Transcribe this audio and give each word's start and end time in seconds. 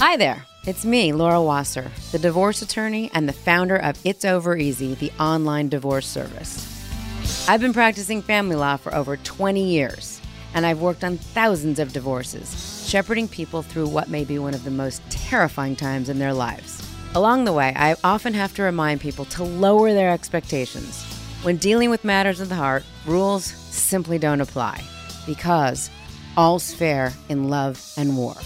Hi 0.00 0.16
there. 0.16 0.46
It's 0.64 0.84
me, 0.84 1.12
Laura 1.12 1.42
Wasser, 1.42 1.90
the 2.12 2.20
divorce 2.20 2.62
attorney 2.62 3.10
and 3.14 3.28
the 3.28 3.32
founder 3.32 3.74
of 3.74 3.98
It's 4.04 4.24
Over 4.24 4.56
Easy, 4.56 4.94
the 4.94 5.10
online 5.18 5.68
divorce 5.68 6.06
service. 6.06 7.48
I've 7.48 7.60
been 7.60 7.72
practicing 7.72 8.22
family 8.22 8.54
law 8.54 8.76
for 8.76 8.94
over 8.94 9.16
20 9.16 9.60
years, 9.60 10.20
and 10.54 10.64
I've 10.64 10.80
worked 10.80 11.02
on 11.02 11.18
thousands 11.18 11.80
of 11.80 11.92
divorces, 11.92 12.88
shepherding 12.88 13.26
people 13.26 13.62
through 13.62 13.88
what 13.88 14.08
may 14.08 14.24
be 14.24 14.38
one 14.38 14.54
of 14.54 14.62
the 14.62 14.70
most 14.70 15.02
terrifying 15.10 15.74
times 15.74 16.08
in 16.08 16.20
their 16.20 16.32
lives. 16.32 16.80
Along 17.16 17.44
the 17.44 17.52
way, 17.52 17.72
I 17.74 17.96
often 18.04 18.34
have 18.34 18.54
to 18.54 18.62
remind 18.62 19.00
people 19.00 19.24
to 19.24 19.42
lower 19.42 19.92
their 19.92 20.10
expectations. 20.10 21.02
When 21.42 21.56
dealing 21.56 21.90
with 21.90 22.04
matters 22.04 22.38
of 22.38 22.50
the 22.50 22.54
heart, 22.54 22.84
rules 23.04 23.46
simply 23.46 24.18
don't 24.18 24.40
apply 24.40 24.80
because 25.26 25.90
all's 26.36 26.72
fair 26.72 27.12
in 27.28 27.48
love 27.48 27.84
and 27.96 28.16
war. 28.16 28.36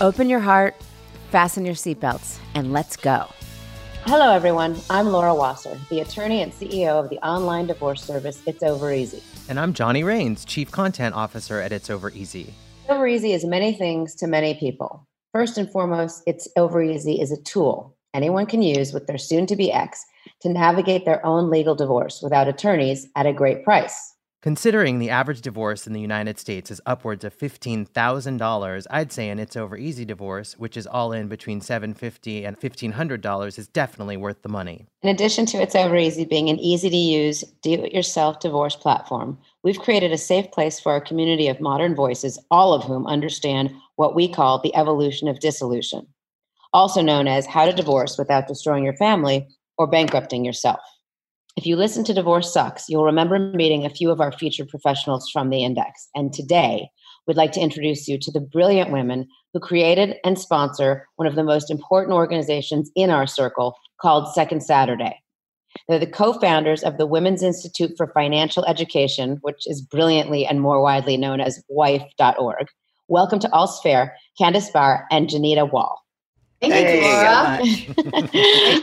Open 0.00 0.28
your 0.28 0.40
heart, 0.40 0.74
fasten 1.30 1.64
your 1.64 1.74
seatbelts, 1.74 2.38
and 2.54 2.72
let's 2.72 2.96
go. 2.96 3.26
Hello, 4.04 4.32
everyone. 4.32 4.76
I'm 4.88 5.08
Laura 5.08 5.34
Wasser, 5.34 5.78
the 5.90 6.00
attorney 6.00 6.42
and 6.42 6.52
CEO 6.52 7.02
of 7.02 7.10
the 7.10 7.18
online 7.18 7.66
divorce 7.66 8.02
service 8.02 8.42
It's 8.46 8.62
Over 8.62 8.92
Easy. 8.92 9.22
And 9.48 9.58
I'm 9.58 9.72
Johnny 9.72 10.04
Rains, 10.04 10.44
Chief 10.44 10.70
Content 10.70 11.14
Officer 11.14 11.60
at 11.60 11.72
It's 11.72 11.90
Over 11.90 12.10
Easy. 12.10 12.54
It's 12.82 12.90
Over 12.90 13.06
Easy 13.08 13.32
is 13.32 13.44
many 13.44 13.72
things 13.72 14.14
to 14.16 14.26
many 14.26 14.54
people. 14.54 15.06
First 15.32 15.58
and 15.58 15.70
foremost, 15.70 16.22
It's 16.26 16.48
Over 16.56 16.82
Easy 16.82 17.20
is 17.20 17.32
a 17.32 17.42
tool 17.42 17.96
anyone 18.16 18.46
can 18.46 18.62
use 18.62 18.94
with 18.94 19.06
their 19.06 19.18
soon 19.18 19.46
to 19.46 19.54
be 19.54 19.70
ex 19.70 20.04
to 20.40 20.48
navigate 20.48 21.04
their 21.04 21.24
own 21.24 21.50
legal 21.50 21.74
divorce 21.74 22.20
without 22.22 22.48
attorneys 22.48 23.06
at 23.14 23.26
a 23.26 23.32
great 23.32 23.62
price. 23.62 24.14
Considering 24.46 25.00
the 25.00 25.10
average 25.10 25.40
divorce 25.40 25.88
in 25.88 25.92
the 25.92 26.00
United 26.00 26.38
States 26.38 26.70
is 26.70 26.80
upwards 26.86 27.24
of 27.24 27.36
$15,000, 27.36 28.86
I'd 28.92 29.10
say 29.10 29.28
an 29.28 29.40
It's 29.40 29.56
Over 29.56 29.76
Easy 29.76 30.04
divorce, 30.04 30.56
which 30.56 30.76
is 30.76 30.86
all 30.86 31.10
in 31.10 31.26
between 31.26 31.60
750 31.60 32.44
and 32.44 32.56
$1,500, 32.60 33.58
is 33.58 33.66
definitely 33.66 34.16
worth 34.16 34.42
the 34.42 34.48
money. 34.48 34.86
In 35.02 35.08
addition 35.08 35.46
to 35.46 35.56
It's 35.56 35.74
Over 35.74 35.96
Easy 35.96 36.24
being 36.24 36.48
an 36.48 36.60
easy 36.60 36.88
to 36.88 36.96
use, 36.96 37.42
do 37.60 37.72
it 37.72 37.92
yourself 37.92 38.38
divorce 38.38 38.76
platform, 38.76 39.36
we've 39.64 39.80
created 39.80 40.12
a 40.12 40.16
safe 40.16 40.48
place 40.52 40.78
for 40.78 40.92
our 40.92 41.00
community 41.00 41.48
of 41.48 41.60
modern 41.60 41.96
voices, 41.96 42.38
all 42.48 42.72
of 42.72 42.84
whom 42.84 43.04
understand 43.08 43.72
what 43.96 44.14
we 44.14 44.32
call 44.32 44.60
the 44.60 44.76
evolution 44.76 45.26
of 45.26 45.40
dissolution, 45.40 46.06
also 46.72 47.02
known 47.02 47.26
as 47.26 47.46
how 47.46 47.66
to 47.66 47.72
divorce 47.72 48.16
without 48.16 48.46
destroying 48.46 48.84
your 48.84 48.96
family 48.96 49.48
or 49.76 49.88
bankrupting 49.88 50.44
yourself. 50.44 50.78
If 51.56 51.64
you 51.64 51.74
listen 51.76 52.04
to 52.04 52.12
Divorce 52.12 52.52
Sucks, 52.52 52.86
you'll 52.86 53.06
remember 53.06 53.38
meeting 53.38 53.86
a 53.86 53.90
few 53.90 54.10
of 54.10 54.20
our 54.20 54.30
featured 54.30 54.68
professionals 54.68 55.30
from 55.30 55.48
the 55.48 55.64
index. 55.64 56.10
And 56.14 56.30
today, 56.30 56.90
we'd 57.26 57.38
like 57.38 57.52
to 57.52 57.60
introduce 57.60 58.06
you 58.06 58.18
to 58.18 58.30
the 58.30 58.42
brilliant 58.42 58.92
women 58.92 59.26
who 59.54 59.60
created 59.60 60.16
and 60.22 60.38
sponsor 60.38 61.08
one 61.16 61.26
of 61.26 61.34
the 61.34 61.42
most 61.42 61.70
important 61.70 62.12
organizations 62.12 62.90
in 62.94 63.08
our 63.08 63.26
circle 63.26 63.74
called 64.02 64.34
Second 64.34 64.64
Saturday. 64.64 65.18
They're 65.88 65.98
the 65.98 66.06
co 66.06 66.34
founders 66.34 66.82
of 66.82 66.98
the 66.98 67.06
Women's 67.06 67.42
Institute 67.42 67.92
for 67.96 68.08
Financial 68.08 68.66
Education, 68.66 69.38
which 69.40 69.66
is 69.66 69.80
brilliantly 69.80 70.44
and 70.44 70.60
more 70.60 70.82
widely 70.82 71.16
known 71.16 71.40
as 71.40 71.64
WIFE.org. 71.70 72.66
Welcome 73.08 73.38
to 73.38 73.52
All's 73.54 73.80
Fair, 73.80 74.14
Candace 74.36 74.70
Bahr 74.70 75.06
and 75.10 75.26
Ginita 75.26 75.72
Wall. 75.72 76.05
Thank 76.60 76.72
Hey, 76.72 76.96
you, 76.96 77.02
Laura. 77.02 77.58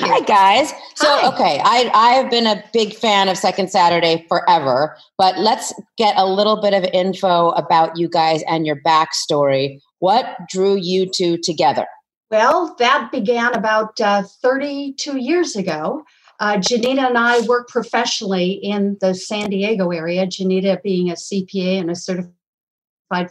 Hi 0.02 0.20
guys. 0.22 0.72
So 0.96 1.08
Hi. 1.08 1.28
okay, 1.28 1.62
I 1.64 1.90
I 1.94 2.10
have 2.12 2.30
been 2.30 2.46
a 2.46 2.64
big 2.72 2.94
fan 2.94 3.30
of 3.30 3.38
Second 3.38 3.72
Saturday 3.72 4.26
forever, 4.30 4.96
but 5.18 5.40
let's 5.40 5.74
get 5.98 6.16
a 6.18 6.26
little 6.26 6.62
bit 6.62 6.74
of 6.74 6.84
info 6.94 7.50
about 7.52 7.98
you 7.98 8.08
guys 8.08 8.44
and 8.48 8.66
your 8.66 8.80
backstory. 8.86 9.80
What 10.00 10.36
drew 10.50 10.76
you 10.76 11.10
two 11.10 11.38
together? 11.38 11.88
Well, 12.30 12.76
that 12.80 13.12
began 13.12 13.54
about 13.54 14.00
uh, 14.02 14.24
32 14.42 15.18
years 15.18 15.56
ago. 15.56 16.04
Uh, 16.40 16.58
Ginita 16.58 17.08
and 17.08 17.18
I 17.18 17.42
work 17.42 17.70
professionally 17.70 18.52
in 18.54 18.98
the 19.02 19.14
San 19.14 19.50
Diego 19.50 19.92
area, 19.92 20.26
Ginita 20.26 20.82
being 20.82 21.10
a 21.10 21.14
CPA 21.14 21.80
and 21.80 21.92
a 21.92 21.96
certified 21.96 22.34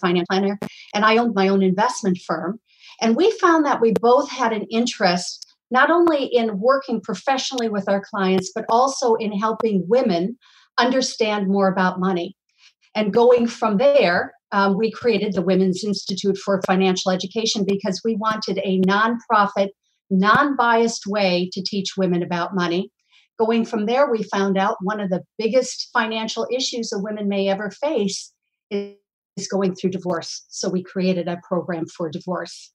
finance 0.00 0.26
planner, 0.30 0.58
and 0.94 1.04
I 1.04 1.16
owned 1.16 1.34
my 1.34 1.48
own 1.48 1.62
investment 1.62 2.18
firm. 2.18 2.60
And 3.02 3.16
we 3.16 3.32
found 3.32 3.66
that 3.66 3.80
we 3.80 3.92
both 4.00 4.30
had 4.30 4.52
an 4.52 4.62
interest 4.70 5.52
not 5.72 5.90
only 5.90 6.26
in 6.26 6.60
working 6.60 7.00
professionally 7.00 7.68
with 7.68 7.88
our 7.88 8.00
clients, 8.00 8.52
but 8.54 8.64
also 8.68 9.14
in 9.14 9.32
helping 9.32 9.84
women 9.88 10.38
understand 10.78 11.48
more 11.48 11.66
about 11.66 11.98
money. 11.98 12.36
And 12.94 13.12
going 13.12 13.46
from 13.46 13.78
there, 13.78 14.34
um, 14.52 14.76
we 14.76 14.90
created 14.90 15.32
the 15.32 15.42
Women's 15.42 15.82
Institute 15.82 16.36
for 16.36 16.60
Financial 16.66 17.10
Education 17.10 17.64
because 17.66 18.02
we 18.04 18.16
wanted 18.16 18.58
a 18.58 18.80
nonprofit, 18.82 19.70
non 20.10 20.56
biased 20.56 21.06
way 21.06 21.48
to 21.54 21.62
teach 21.62 21.96
women 21.96 22.22
about 22.22 22.54
money. 22.54 22.92
Going 23.38 23.64
from 23.64 23.86
there, 23.86 24.10
we 24.10 24.22
found 24.24 24.58
out 24.58 24.76
one 24.82 25.00
of 25.00 25.08
the 25.08 25.22
biggest 25.38 25.88
financial 25.92 26.46
issues 26.52 26.92
a 26.92 26.98
woman 26.98 27.28
may 27.28 27.48
ever 27.48 27.70
face 27.70 28.32
is 28.70 28.94
is 29.38 29.48
going 29.48 29.74
through 29.74 29.88
divorce. 29.90 30.44
So 30.48 30.68
we 30.68 30.82
created 30.82 31.26
a 31.26 31.40
program 31.48 31.86
for 31.86 32.10
divorce. 32.10 32.70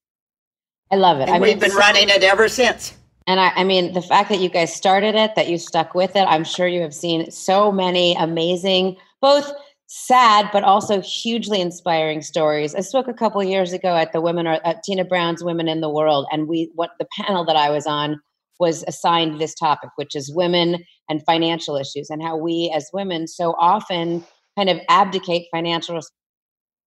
I 0.92 0.96
love 0.96 1.20
it. 1.20 1.30
And 1.30 1.38
I 1.38 1.40
we've 1.40 1.60
been 1.60 1.76
running 1.76 2.10
it 2.10 2.24
ever 2.24 2.48
since. 2.48 2.96
And 3.28 3.42
I, 3.42 3.52
I 3.56 3.64
mean, 3.66 3.94
the 3.94 4.02
fact 4.02 4.30
that 4.30 4.40
you 4.40 4.50
guys 4.50 4.74
started 4.74 5.14
it, 5.16 5.36
that 5.36 5.50
you 5.50 5.58
stuck 5.58 5.94
with 5.94 6.16
it, 6.16 6.26
I'm 6.28 6.46
sure 6.46 6.66
you 6.68 6.82
have 6.82 6.96
seen 6.96 7.30
so 7.30 7.72
many 7.72 8.16
amazing, 8.16 8.96
both 9.22 9.52
sad 9.88 10.50
but 10.52 10.64
also 10.64 11.02
hugely 11.02 11.62
inspiring 11.62 12.22
stories. 12.22 12.76
I 12.76 12.82
spoke 12.82 13.08
a 13.08 13.14
couple 13.14 13.42
of 13.42 13.48
years 13.48 13.74
ago 13.74 13.96
at 13.96 14.12
the 14.14 14.22
Women 14.22 14.48
Are 14.48 14.62
at 14.64 14.84
Tina 14.84 15.06
Brown's 15.06 15.44
Women 15.44 15.68
in 15.68 15.82
the 15.82 15.90
World, 15.90 16.28
and 16.32 16.48
we 16.48 16.72
what 16.76 16.92
the 17.00 17.08
panel 17.20 17.46
that 17.46 17.56
I 17.56 17.70
was 17.70 17.88
on 17.88 18.20
was 18.60 18.84
assigned 18.88 19.40
this 19.40 19.54
topic, 19.54 19.90
which 19.96 20.16
is 20.16 20.34
women 20.34 20.84
and 21.10 21.24
financial 21.26 21.78
issues, 21.78 22.10
and 22.10 22.22
how 22.22 22.38
we 22.38 22.72
as 22.76 22.90
women 22.94 23.28
so 23.28 23.56
often 23.60 24.26
kind 24.58 24.70
of 24.70 24.80
abdicate 24.90 25.48
financial 25.52 26.00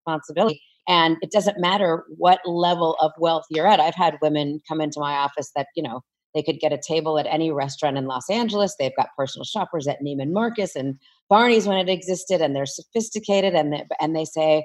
responsibility. 0.07 0.61
And 0.89 1.17
it 1.23 1.31
doesn't 1.31 1.61
matter 1.61 2.05
what 2.17 2.41
level 2.45 2.97
of 3.01 3.13
wealth 3.19 3.45
you're 3.51 3.67
at. 3.67 3.81
I've 3.81 3.95
had 3.95 4.19
women 4.23 4.61
come 4.69 4.81
into 4.81 5.01
my 5.01 5.15
office 5.15 5.51
that, 5.55 5.69
you 5.77 5.83
know, 5.83 6.03
they 6.35 6.43
could 6.43 6.61
get 6.61 6.73
a 6.73 6.79
table 6.79 7.19
at 7.19 7.27
any 7.27 7.51
restaurant 7.51 7.99
in 7.99 8.07
Los 8.07 8.31
Angeles. 8.31 8.77
They've 8.79 8.97
got 8.97 9.09
personal 9.17 9.45
shoppers 9.45 9.89
at 9.89 10.01
Neiman 10.01 10.33
Marcus 10.33 10.77
and 10.77 10.97
Barney's 11.29 11.67
when 11.67 11.79
it 11.79 11.89
existed, 11.89 12.41
and 12.41 12.55
they're 12.55 12.67
sophisticated, 12.67 13.55
and 13.55 13.73
they, 13.73 13.85
and 14.01 14.17
they 14.17 14.25
say, 14.25 14.65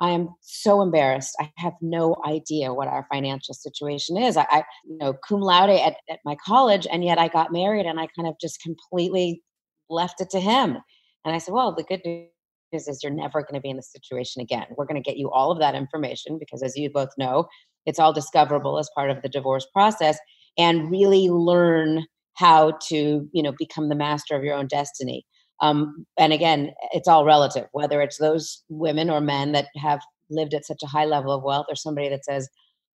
I 0.00 0.10
am 0.10 0.28
so 0.40 0.82
embarrassed. 0.82 1.34
I 1.40 1.50
have 1.56 1.72
no 1.80 2.16
idea 2.26 2.74
what 2.74 2.88
our 2.88 3.06
financial 3.10 3.54
situation 3.54 4.16
is. 4.16 4.36
I, 4.36 4.46
I 4.50 4.64
you 4.84 4.98
know, 4.98 5.14
cum 5.26 5.40
laude 5.40 5.70
at, 5.70 5.96
at 6.10 6.20
my 6.24 6.36
college, 6.44 6.86
and 6.90 7.04
yet 7.04 7.18
I 7.18 7.28
got 7.28 7.52
married 7.52 7.86
and 7.86 7.98
I 7.98 8.06
kind 8.16 8.28
of 8.28 8.34
just 8.40 8.60
completely 8.60 9.42
left 9.88 10.20
it 10.20 10.30
to 10.30 10.40
him. 10.40 10.76
And 11.24 11.34
I 11.34 11.38
said, 11.38 11.54
well, 11.54 11.74
the 11.74 11.82
good 11.82 12.02
news 12.04 12.28
is, 12.72 12.88
is 12.88 13.00
you're 13.02 13.12
never 13.12 13.42
going 13.42 13.54
to 13.54 13.60
be 13.60 13.70
in 13.70 13.76
this 13.76 13.92
situation 13.92 14.42
again. 14.42 14.66
We're 14.76 14.86
going 14.86 15.02
to 15.02 15.08
get 15.08 15.18
you 15.18 15.30
all 15.30 15.50
of 15.50 15.58
that 15.60 15.74
information 15.74 16.38
because, 16.38 16.62
as 16.62 16.76
you 16.76 16.90
both 16.90 17.10
know, 17.18 17.46
it's 17.86 17.98
all 17.98 18.12
discoverable 18.12 18.78
as 18.78 18.90
part 18.94 19.10
of 19.10 19.22
the 19.22 19.28
divorce 19.28 19.66
process 19.72 20.18
and 20.58 20.90
really 20.90 21.28
learn 21.28 22.04
how 22.34 22.72
to, 22.88 23.28
you 23.32 23.42
know, 23.42 23.52
become 23.58 23.88
the 23.88 23.94
master 23.94 24.36
of 24.36 24.44
your 24.44 24.54
own 24.54 24.66
destiny. 24.66 25.24
Um, 25.60 26.04
and 26.18 26.32
again, 26.32 26.72
it's 26.92 27.08
all 27.08 27.24
relative, 27.24 27.66
whether 27.72 28.02
it's 28.02 28.18
those 28.18 28.62
women 28.68 29.08
or 29.08 29.20
men 29.20 29.52
that 29.52 29.68
have 29.76 30.00
lived 30.28 30.52
at 30.52 30.66
such 30.66 30.82
a 30.82 30.86
high 30.86 31.06
level 31.06 31.32
of 31.32 31.42
wealth 31.42 31.66
or 31.68 31.76
somebody 31.76 32.08
that 32.10 32.24
says, 32.24 32.48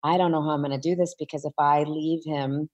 I 0.03 0.17
don't 0.17 0.31
know 0.31 0.43
how 0.43 0.49
I'm 0.49 0.61
going 0.61 0.71
to 0.71 0.77
do 0.77 0.95
this 0.95 1.15
because 1.17 1.45
if 1.45 1.53
I 1.57 1.83
leave 1.83 2.21
him, 2.25 2.69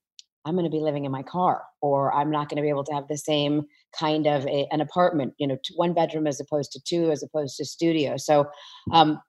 I'm 0.47 0.53
going 0.53 0.63
to 0.63 0.71
be 0.71 0.79
living 0.79 1.03
in 1.03 1.11
my 1.11 1.23
car 1.23 1.63
or 1.81 2.13
I'm 2.13 2.31
not 2.31 2.47
going 2.47 2.55
to 2.55 2.61
be 2.61 2.69
able 2.69 2.85
to 2.85 2.93
have 2.93 3.09
the 3.09 3.17
same 3.17 3.65
kind 3.97 4.25
of 4.25 4.45
a, 4.47 4.65
an 4.71 4.79
apartment, 4.79 5.33
you 5.37 5.45
know, 5.45 5.57
one 5.75 5.93
bedroom 5.93 6.25
as 6.25 6.39
opposed 6.39 6.71
to 6.71 6.79
two, 6.81 7.11
as 7.11 7.21
opposed 7.21 7.57
to 7.57 7.65
studio. 7.65 8.15
So, 8.15 8.47
um, 8.93 9.21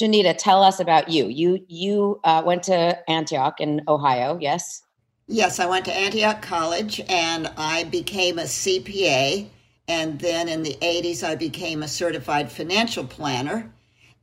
Ginita, 0.00 0.36
tell 0.38 0.62
us 0.62 0.78
about 0.78 1.10
you. 1.10 1.26
You 1.26 1.58
you 1.66 2.20
uh, 2.24 2.42
went 2.46 2.62
to 2.64 3.10
Antioch 3.10 3.60
in 3.60 3.82
Ohio, 3.88 4.38
yes? 4.40 4.82
Yes, 5.26 5.58
I 5.58 5.66
went 5.66 5.84
to 5.86 5.96
Antioch 5.96 6.40
College 6.40 7.00
and 7.08 7.50
I 7.56 7.84
became 7.84 8.38
a 8.38 8.44
CPA. 8.44 9.48
And 9.88 10.20
then 10.20 10.48
in 10.48 10.62
the 10.62 10.78
80s, 10.80 11.24
I 11.24 11.34
became 11.34 11.82
a 11.82 11.88
certified 11.88 12.50
financial 12.50 13.04
planner. 13.04 13.70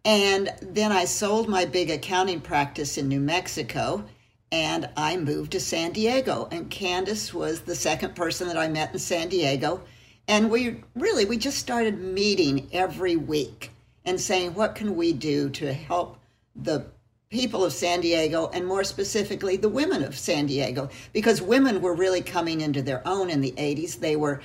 And 0.06 0.50
then 0.62 0.94
I 0.94 1.06
sold 1.06 1.50
my 1.50 1.66
big 1.66 1.90
accounting 1.90 2.40
practice 2.40 2.98
in 2.98 3.10
New 3.10 3.20
Mexico 3.20 4.06
and 4.52 4.90
I 4.98 5.18
moved 5.18 5.52
to 5.52 5.60
San 5.60 5.92
Diego. 5.92 6.48
And 6.52 6.70
Candace 6.70 7.34
was 7.34 7.62
the 7.62 7.76
second 7.76 8.16
person 8.16 8.48
that 8.48 8.58
I 8.58 8.68
met 8.68 8.94
in 8.94 9.00
San 9.00 9.30
Diego. 9.30 9.82
And 10.28 10.50
we 10.50 10.84
really, 10.96 11.26
we 11.26 11.38
just 11.38 11.58
started 11.58 12.00
meeting 12.00 12.70
every 12.72 13.16
week 13.16 13.72
and 14.06 14.20
saying, 14.20 14.54
what 14.54 14.76
can 14.76 14.96
we 14.96 15.14
do 15.14 15.50
to 15.52 15.74
help 15.74 16.18
the 16.56 16.86
people 17.30 17.64
of 17.64 17.72
San 17.72 18.02
Diego 18.02 18.50
and 18.54 18.66
more 18.66 18.84
specifically 18.84 19.56
the 19.56 19.70
women 19.70 20.04
of 20.04 20.18
San 20.18 20.48
Diego 20.48 20.90
because 21.14 21.42
women 21.42 21.80
were 21.80 21.94
really 21.94 22.22
coming 22.22 22.62
into 22.62 22.82
their 22.82 23.08
own 23.08 23.30
in 23.30 23.40
the 23.40 23.52
80s 23.52 24.00
they 24.00 24.16
were 24.16 24.42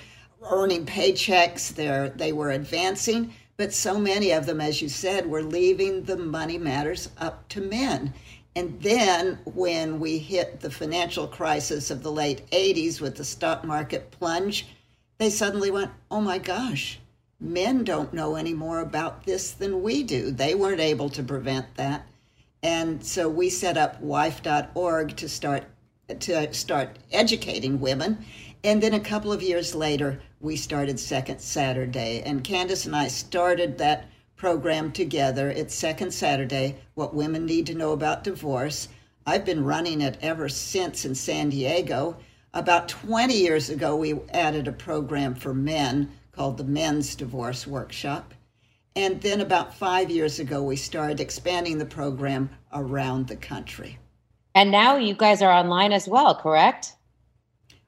earning 0.51 0.85
paychecks 0.85 1.75
they 1.75 2.13
they 2.15 2.31
were 2.31 2.51
advancing 2.51 3.33
but 3.57 3.73
so 3.73 3.99
many 3.99 4.33
of 4.33 4.45
them 4.45 4.61
as 4.61 4.83
you 4.83 4.91
said 4.91 5.27
were 5.27 5.43
leaving 5.43 6.05
the 6.05 6.19
money 6.19 6.59
matters 6.59 7.09
up 7.17 7.49
to 7.49 7.63
men 7.63 8.13
and 8.57 8.81
then 8.83 9.39
when 9.45 9.99
we 9.99 10.19
hit 10.19 10.61
the 10.61 10.71
financial 10.71 11.27
crisis 11.27 11.91
of 11.91 12.03
the 12.03 12.13
late 12.13 12.49
80s 12.51 13.01
with 13.01 13.17
the 13.17 13.25
stock 13.25 13.65
market 13.65 14.11
plunge 14.11 14.67
they 15.19 15.31
suddenly 15.31 15.71
went 15.71 15.91
oh 16.11 16.21
my 16.21 16.39
gosh 16.39 16.99
men 17.41 17.85
don't 17.85 18.15
know 18.15 18.37
any 18.37 18.55
more 18.55 18.81
about 18.81 19.25
this 19.25 19.51
than 19.51 19.83
we 19.83 20.03
do 20.03 20.31
they 20.31 20.55
weren't 20.55 20.81
able 20.81 21.09
to 21.09 21.23
prevent 21.23 21.75
that 21.77 22.07
and 22.65 23.05
so 23.05 23.29
we 23.29 23.51
set 23.51 23.77
up 23.77 24.01
wife.org 24.01 25.17
to 25.17 25.29
start 25.29 25.65
to 26.09 26.53
start 26.53 26.99
educating 27.13 27.81
women. 27.81 28.25
And 28.63 28.83
then 28.83 28.95
a 28.95 29.01
couple 29.01 29.33
of 29.33 29.43
years 29.43 29.75
later, 29.75 30.21
we 30.41 30.57
started 30.57 30.99
Second 30.99 31.41
Saturday. 31.41 32.23
And 32.25 32.45
Candace 32.45 32.87
and 32.87 32.97
I 32.97 33.09
started 33.09 33.79
that 33.79 34.09
program 34.37 34.93
together. 34.93 35.49
It's 35.51 35.75
Second 35.75 36.13
Saturday, 36.13 36.77
What 36.95 37.15
Women 37.15 37.47
Need 37.47 37.67
to 37.67 37.75
Know 37.75 37.93
About 37.93 38.25
Divorce. 38.25 38.89
I've 39.27 39.45
been 39.45 39.65
running 39.65 40.01
it 40.01 40.19
ever 40.21 40.49
since 40.49 41.05
in 41.05 41.15
San 41.15 41.51
Diego. 41.51 42.17
About 42.53 42.89
20 42.89 43.35
years 43.35 43.71
ago, 43.71 43.97
we 43.97 44.15
added 44.33 44.69
a 44.69 44.73
program 44.73 45.35
for 45.35 45.55
men 45.55 46.11
called 46.33 46.59
the 46.59 46.65
Men's 46.65 47.15
Divorce 47.15 47.67
Workshop. 47.67 48.35
And 48.97 49.21
then 49.21 49.41
about 49.41 49.75
five 49.75 50.11
years 50.11 50.39
ago, 50.39 50.63
we 50.63 50.77
started 50.77 51.21
expanding 51.21 51.79
the 51.79 51.87
program 51.87 52.51
around 52.73 53.27
the 53.27 53.37
country. 53.37 53.99
And 54.55 54.71
now 54.71 54.97
you 54.97 55.15
guys 55.15 55.43
are 55.43 55.53
online 55.53 55.93
as 55.93 56.07
well, 56.07 56.35
correct? 56.35 56.93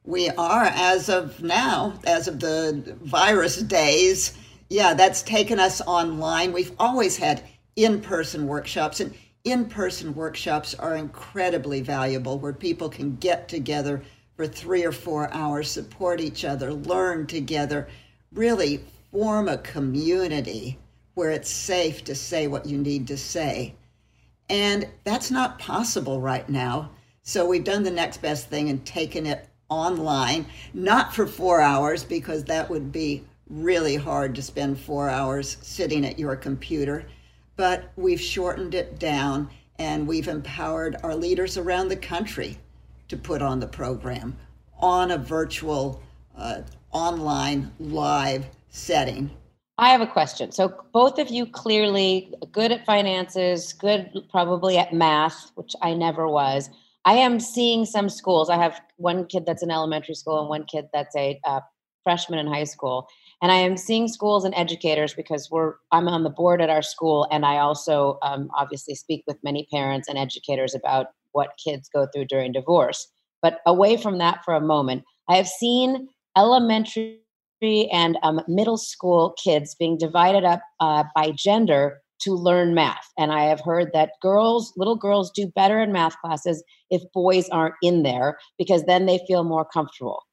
We 0.04 0.30
are 0.30 0.64
as 0.64 1.08
of 1.08 1.42
now, 1.42 1.94
as 2.04 2.28
of 2.28 2.40
the 2.40 2.96
virus 3.02 3.62
days. 3.62 4.36
Yeah, 4.68 4.94
that's 4.94 5.22
taken 5.22 5.60
us 5.60 5.80
online. 5.80 6.52
We've 6.52 6.72
always 6.78 7.16
had 7.16 7.42
in 7.76 8.00
person 8.00 8.46
workshops, 8.46 9.00
and 9.00 9.14
in 9.44 9.66
person 9.66 10.14
workshops 10.14 10.74
are 10.74 10.96
incredibly 10.96 11.80
valuable 11.80 12.38
where 12.38 12.52
people 12.52 12.88
can 12.88 13.16
get 13.16 13.48
together 13.48 14.02
for 14.36 14.46
three 14.46 14.84
or 14.84 14.92
four 14.92 15.32
hours, 15.32 15.70
support 15.70 16.20
each 16.20 16.44
other, 16.44 16.72
learn 16.72 17.26
together, 17.26 17.88
really 18.32 18.80
form 19.12 19.48
a 19.48 19.58
community 19.58 20.78
where 21.14 21.30
it's 21.30 21.50
safe 21.50 22.04
to 22.04 22.14
say 22.14 22.46
what 22.46 22.66
you 22.66 22.76
need 22.76 23.06
to 23.06 23.16
say. 23.16 23.74
And 24.50 24.88
that's 25.04 25.30
not 25.30 25.58
possible 25.58 26.20
right 26.20 26.48
now. 26.48 26.90
So 27.22 27.46
we've 27.46 27.64
done 27.64 27.82
the 27.82 27.90
next 27.90 28.20
best 28.20 28.48
thing 28.48 28.68
and 28.68 28.84
taken 28.84 29.26
it 29.26 29.48
online, 29.68 30.46
not 30.74 31.14
for 31.14 31.26
four 31.26 31.60
hours, 31.60 32.04
because 32.04 32.44
that 32.44 32.68
would 32.68 32.92
be 32.92 33.24
really 33.48 33.96
hard 33.96 34.34
to 34.34 34.42
spend 34.42 34.78
four 34.78 35.08
hours 35.08 35.56
sitting 35.62 36.04
at 36.04 36.18
your 36.18 36.36
computer. 36.36 37.06
But 37.56 37.90
we've 37.96 38.20
shortened 38.20 38.74
it 38.74 38.98
down 38.98 39.50
and 39.78 40.06
we've 40.06 40.28
empowered 40.28 40.96
our 41.02 41.14
leaders 41.14 41.56
around 41.56 41.88
the 41.88 41.96
country 41.96 42.58
to 43.08 43.16
put 43.16 43.42
on 43.42 43.60
the 43.60 43.66
program 43.66 44.36
on 44.78 45.10
a 45.10 45.18
virtual, 45.18 46.02
uh, 46.36 46.62
online, 46.92 47.72
live 47.78 48.46
setting. 48.68 49.30
I 49.78 49.90
have 49.90 50.00
a 50.00 50.06
question. 50.06 50.52
So 50.52 50.74
both 50.92 51.18
of 51.18 51.28
you 51.28 51.46
clearly 51.46 52.32
good 52.52 52.72
at 52.72 52.86
finances, 52.86 53.72
good 53.74 54.10
probably 54.30 54.78
at 54.78 54.92
math, 54.92 55.50
which 55.54 55.72
I 55.82 55.94
never 55.94 56.28
was. 56.28 56.70
I 57.04 57.14
am 57.14 57.38
seeing 57.38 57.84
some 57.84 58.08
schools. 58.08 58.50
I 58.50 58.56
have 58.56 58.80
one 58.96 59.26
kid 59.26 59.44
that's 59.46 59.62
in 59.62 59.70
elementary 59.70 60.14
school 60.14 60.40
and 60.40 60.48
one 60.48 60.64
kid 60.64 60.86
that's 60.92 61.14
a 61.14 61.38
uh, 61.44 61.60
freshman 62.06 62.38
in 62.38 62.46
high 62.46 62.62
school, 62.64 63.08
and 63.42 63.50
I 63.50 63.56
am 63.56 63.76
seeing 63.76 64.06
schools 64.06 64.44
and 64.44 64.54
educators 64.54 65.12
because 65.12 65.50
we're 65.50 65.74
I'm 65.90 66.06
on 66.06 66.22
the 66.22 66.30
board 66.30 66.62
at 66.62 66.70
our 66.70 66.82
school, 66.82 67.26
and 67.32 67.44
I 67.44 67.58
also 67.58 68.18
um, 68.22 68.48
obviously 68.56 68.94
speak 68.94 69.24
with 69.26 69.42
many 69.42 69.66
parents 69.72 70.08
and 70.08 70.16
educators 70.16 70.72
about 70.72 71.08
what 71.32 71.58
kids 71.62 71.90
go 71.92 72.06
through 72.06 72.26
during 72.26 72.52
divorce. 72.52 73.08
But 73.42 73.58
away 73.66 73.96
from 73.96 74.18
that 74.18 74.44
for 74.44 74.54
a 74.54 74.60
moment, 74.60 75.02
I 75.28 75.36
have 75.36 75.48
seen 75.48 76.08
elementary 76.36 77.18
and 77.92 78.18
um, 78.22 78.40
middle 78.46 78.76
school 78.76 79.34
kids 79.42 79.74
being 79.74 79.98
divided 79.98 80.44
up 80.44 80.60
uh, 80.78 81.04
by 81.14 81.32
gender 81.32 82.02
to 82.20 82.34
learn 82.34 82.74
math. 82.74 83.10
And 83.18 83.32
I 83.32 83.44
have 83.44 83.60
heard 83.60 83.90
that 83.92 84.12
girls, 84.22 84.72
little 84.76 84.96
girls, 84.96 85.30
do 85.30 85.46
better 85.54 85.80
in 85.80 85.92
math 85.92 86.16
classes 86.20 86.62
if 86.90 87.02
boys 87.12 87.48
aren't 87.50 87.74
in 87.82 88.02
there 88.02 88.38
because 88.58 88.84
then 88.84 89.06
they 89.06 89.20
feel 89.26 89.44
more 89.44 89.64
comfortable. 89.64 90.25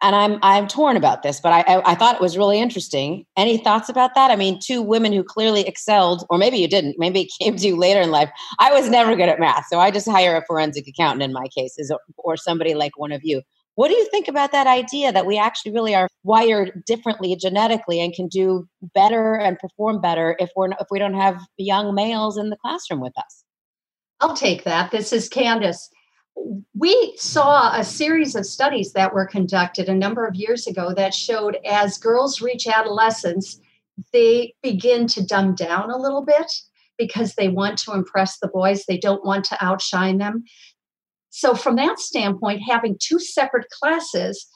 And 0.00 0.14
I'm 0.14 0.38
I'm 0.42 0.68
torn 0.68 0.96
about 0.96 1.22
this, 1.22 1.40
but 1.40 1.52
I, 1.52 1.60
I, 1.62 1.92
I 1.92 1.94
thought 1.96 2.14
it 2.14 2.20
was 2.20 2.38
really 2.38 2.60
interesting. 2.60 3.26
Any 3.36 3.58
thoughts 3.58 3.88
about 3.88 4.14
that? 4.14 4.30
I 4.30 4.36
mean, 4.36 4.60
two 4.60 4.80
women 4.80 5.12
who 5.12 5.24
clearly 5.24 5.66
excelled, 5.66 6.24
or 6.30 6.38
maybe 6.38 6.58
you 6.58 6.68
didn't. 6.68 6.96
Maybe 6.98 7.22
it 7.22 7.32
came 7.40 7.56
to 7.56 7.66
you 7.66 7.76
later 7.76 8.00
in 8.00 8.12
life. 8.12 8.30
I 8.60 8.72
was 8.72 8.88
never 8.88 9.16
good 9.16 9.28
at 9.28 9.40
math, 9.40 9.66
so 9.68 9.80
I 9.80 9.90
just 9.90 10.08
hire 10.08 10.36
a 10.36 10.44
forensic 10.46 10.86
accountant 10.86 11.22
in 11.22 11.32
my 11.32 11.48
cases, 11.48 11.92
or, 12.18 12.36
somebody 12.36 12.74
like 12.74 12.96
one 12.96 13.10
of 13.10 13.22
you. 13.24 13.42
What 13.74 13.88
do 13.88 13.94
you 13.94 14.06
think 14.10 14.28
about 14.28 14.52
that 14.52 14.66
idea 14.66 15.12
that 15.12 15.26
we 15.26 15.38
actually 15.38 15.72
really 15.72 15.94
are 15.94 16.08
wired 16.22 16.82
differently 16.86 17.34
genetically 17.36 18.00
and 18.00 18.12
can 18.12 18.28
do 18.28 18.68
better 18.94 19.34
and 19.34 19.58
perform 19.58 20.00
better 20.00 20.36
if 20.38 20.50
we're 20.54 20.70
if 20.72 20.86
we 20.90 20.98
don't 20.98 21.14
have 21.14 21.40
young 21.56 21.94
males 21.94 22.38
in 22.38 22.50
the 22.50 22.56
classroom 22.56 23.00
with 23.00 23.16
us? 23.18 23.44
I'll 24.20 24.36
take 24.36 24.62
that. 24.62 24.92
This 24.92 25.12
is 25.12 25.28
Candace. 25.28 25.88
We 26.74 27.14
saw 27.16 27.78
a 27.78 27.84
series 27.84 28.34
of 28.34 28.46
studies 28.46 28.92
that 28.92 29.14
were 29.14 29.26
conducted 29.26 29.88
a 29.88 29.94
number 29.94 30.26
of 30.26 30.34
years 30.34 30.66
ago 30.66 30.92
that 30.94 31.14
showed 31.14 31.58
as 31.66 31.98
girls 31.98 32.40
reach 32.40 32.66
adolescence, 32.66 33.60
they 34.12 34.54
begin 34.62 35.06
to 35.08 35.24
dumb 35.24 35.54
down 35.54 35.90
a 35.90 35.98
little 35.98 36.24
bit 36.24 36.50
because 36.98 37.34
they 37.34 37.48
want 37.48 37.78
to 37.78 37.92
impress 37.92 38.38
the 38.38 38.48
boys. 38.48 38.84
They 38.86 38.98
don't 38.98 39.24
want 39.24 39.44
to 39.46 39.64
outshine 39.64 40.18
them. 40.18 40.44
So, 41.30 41.54
from 41.54 41.76
that 41.76 41.98
standpoint, 41.98 42.62
having 42.66 42.96
two 43.00 43.18
separate 43.18 43.68
classes 43.70 44.46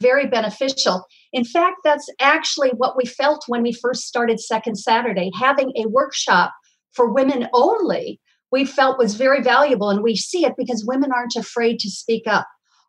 very 0.00 0.26
beneficial. 0.26 1.06
In 1.32 1.44
fact, 1.44 1.76
that's 1.84 2.08
actually 2.20 2.70
what 2.70 2.96
we 2.96 3.06
felt 3.06 3.44
when 3.48 3.62
we 3.62 3.72
first 3.72 4.02
started 4.02 4.40
Second 4.40 4.76
Saturday. 4.76 5.30
Having 5.38 5.72
a 5.76 5.88
workshop 5.88 6.52
for 6.92 7.12
women 7.12 7.48
only, 7.52 8.20
we 8.54 8.64
felt 8.64 8.98
was 8.98 9.16
very 9.16 9.42
valuable, 9.42 9.90
and 9.90 10.00
we 10.00 10.14
see 10.14 10.44
it 10.44 10.54
because 10.56 10.84
women 10.86 11.10
aren't 11.10 11.34
afraid 11.34 11.80
to 11.80 11.90
speak 11.90 12.22
up. 12.28 12.46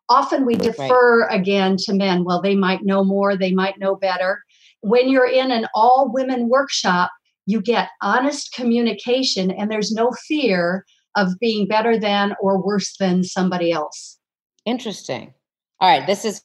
Often 0.08 0.46
we 0.46 0.54
defer 0.54 1.26
right. 1.26 1.40
again 1.40 1.76
to 1.78 1.92
men. 1.92 2.22
Well, 2.22 2.40
they 2.40 2.54
might 2.54 2.84
know 2.84 3.02
more, 3.02 3.36
they 3.36 3.50
might 3.52 3.76
know 3.80 3.96
better. 3.96 4.44
When 4.82 5.08
you're 5.08 5.28
in 5.28 5.50
an 5.50 5.66
all 5.74 6.12
women 6.14 6.48
workshop, 6.48 7.10
you 7.46 7.60
get 7.60 7.88
honest 8.00 8.52
communication 8.52 9.50
and 9.50 9.68
there's 9.68 9.90
no 9.90 10.12
fear 10.28 10.86
of 11.16 11.36
being 11.40 11.66
better 11.66 11.98
than 11.98 12.36
or 12.40 12.64
worse 12.64 12.96
than 13.00 13.24
somebody 13.24 13.72
else. 13.72 14.20
Interesting. 14.66 15.34
All 15.80 15.90
right, 15.90 16.06
this 16.06 16.24
is, 16.24 16.44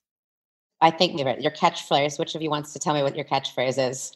I 0.81 0.89
think, 0.89 1.19
your 1.19 1.51
catchphrase. 1.51 2.17
Which 2.17 2.33
of 2.33 2.41
you 2.41 2.49
wants 2.49 2.73
to 2.73 2.79
tell 2.79 2.95
me 2.95 3.03
what 3.03 3.15
your 3.15 3.25
catchphrase 3.25 3.77
is? 3.91 4.13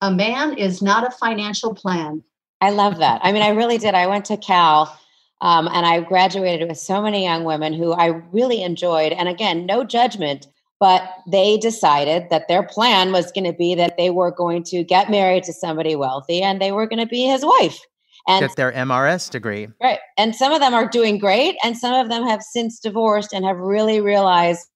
A 0.00 0.12
man 0.12 0.56
is 0.56 0.80
not 0.80 1.04
a 1.04 1.10
financial 1.10 1.74
plan. 1.74 2.22
I 2.60 2.70
love 2.70 2.98
that. 2.98 3.20
I 3.22 3.32
mean, 3.32 3.42
I 3.42 3.50
really 3.50 3.78
did. 3.78 3.94
I 3.94 4.06
went 4.06 4.24
to 4.26 4.36
Cal 4.36 4.98
um, 5.40 5.68
and 5.68 5.86
I 5.86 6.00
graduated 6.00 6.68
with 6.68 6.78
so 6.78 7.00
many 7.00 7.24
young 7.24 7.44
women 7.44 7.72
who 7.72 7.92
I 7.92 8.06
really 8.32 8.62
enjoyed. 8.62 9.12
And 9.12 9.28
again, 9.28 9.66
no 9.66 9.84
judgment, 9.84 10.46
but 10.78 11.02
they 11.26 11.56
decided 11.56 12.28
that 12.30 12.48
their 12.48 12.62
plan 12.62 13.12
was 13.12 13.32
going 13.32 13.44
to 13.44 13.52
be 13.52 13.74
that 13.74 13.96
they 13.96 14.10
were 14.10 14.30
going 14.30 14.62
to 14.64 14.84
get 14.84 15.10
married 15.10 15.44
to 15.44 15.52
somebody 15.52 15.96
wealthy 15.96 16.42
and 16.42 16.60
they 16.60 16.72
were 16.72 16.86
going 16.86 17.00
to 17.00 17.06
be 17.06 17.24
his 17.24 17.44
wife. 17.44 17.80
And 18.28 18.46
get 18.46 18.56
their 18.56 18.72
MRS 18.72 19.30
degree. 19.30 19.68
Right. 19.82 19.98
And 20.18 20.36
some 20.36 20.52
of 20.52 20.60
them 20.60 20.74
are 20.74 20.86
doing 20.86 21.18
great. 21.18 21.56
And 21.64 21.76
some 21.76 21.94
of 21.94 22.10
them 22.10 22.26
have 22.26 22.42
since 22.42 22.78
divorced 22.78 23.32
and 23.32 23.46
have 23.46 23.56
really 23.56 24.00
realized 24.00 24.66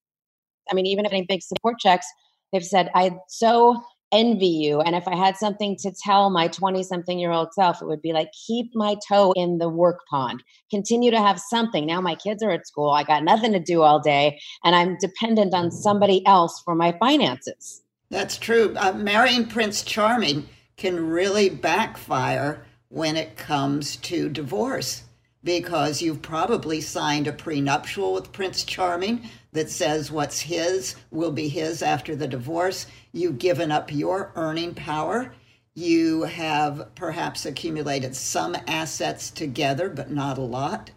I 0.71 0.75
mean, 0.75 0.87
even 0.87 1.05
if 1.05 1.13
any 1.13 1.23
big 1.23 1.43
support 1.43 1.79
checks, 1.79 2.07
they've 2.53 2.65
said, 2.65 2.91
I 2.95 3.17
so 3.29 3.83
envy 4.15 4.47
you. 4.47 4.81
And 4.81 4.95
if 4.95 5.07
I 5.09 5.17
had 5.17 5.37
something 5.37 5.77
to 5.79 5.93
tell 5.93 6.31
my 6.31 6.49
20 6.49 6.83
something 6.83 7.19
year 7.19 7.33
old 7.33 7.53
self, 7.53 7.83
it 7.83 7.87
would 7.87 8.01
be 8.01 8.13
like, 8.13 8.29
keep 8.47 8.71
my 8.75 8.97
toe 9.07 9.33
in 9.37 9.59
the 9.59 9.69
work 9.69 10.01
pond, 10.09 10.43
continue 10.71 11.11
to 11.11 11.21
have 11.21 11.41
something. 11.41 11.85
Now 11.87 12.01
my 12.01 12.15
kids 12.15 12.43
are 12.43 12.51
at 12.51 12.67
school. 12.67 12.91
I 12.91 13.03
got 13.03 13.25
nothing 13.25 13.53
to 13.53 13.61
do 13.61 13.83
all 13.83 14.01
day, 14.01 14.41
and 14.65 14.75
I'm 14.75 14.97
dependent 15.01 15.55
on 15.55 15.71
somebody 15.71 16.25
else 16.27 16.63
for 16.65 16.75
my 16.75 16.93
finances. 16.99 17.83
That's 18.11 18.39
true. 18.39 18.75
Uh, 18.79 18.93
marrying 18.93 19.47
Prince 19.47 19.83
Charming 19.83 20.49
can 20.77 21.09
really 21.09 21.49
backfire 21.49 22.65
when 22.89 23.17
it 23.17 23.37
comes 23.37 23.97
to 23.97 24.29
divorce 24.29 25.03
because 25.45 26.01
you've 26.01 26.23
probably 26.23 26.81
signed 26.81 27.27
a 27.27 27.33
prenuptial 27.33 28.15
with 28.15 28.33
Prince 28.33 28.65
Charming 28.65 29.29
that 29.53 29.71
says 29.71 30.11
what's 30.11 30.41
his 30.41 30.97
will 31.11 31.31
be 31.31 31.49
his 31.49 31.83
after 31.83 32.17
the 32.17 32.27
divorce. 32.27 32.87
You've 33.13 33.39
given 33.39 33.71
up 33.71 33.93
your 33.93 34.33
earning 34.35 34.75
power. 34.75 35.33
You 35.75 36.23
have 36.23 36.95
perhaps 36.95 37.45
accumulated 37.45 38.17
some 38.17 38.57
assets 38.67 39.31
together, 39.31 39.91
but 39.91 40.11
not 40.11 40.39
a 40.39 40.43
lot. 40.43 40.91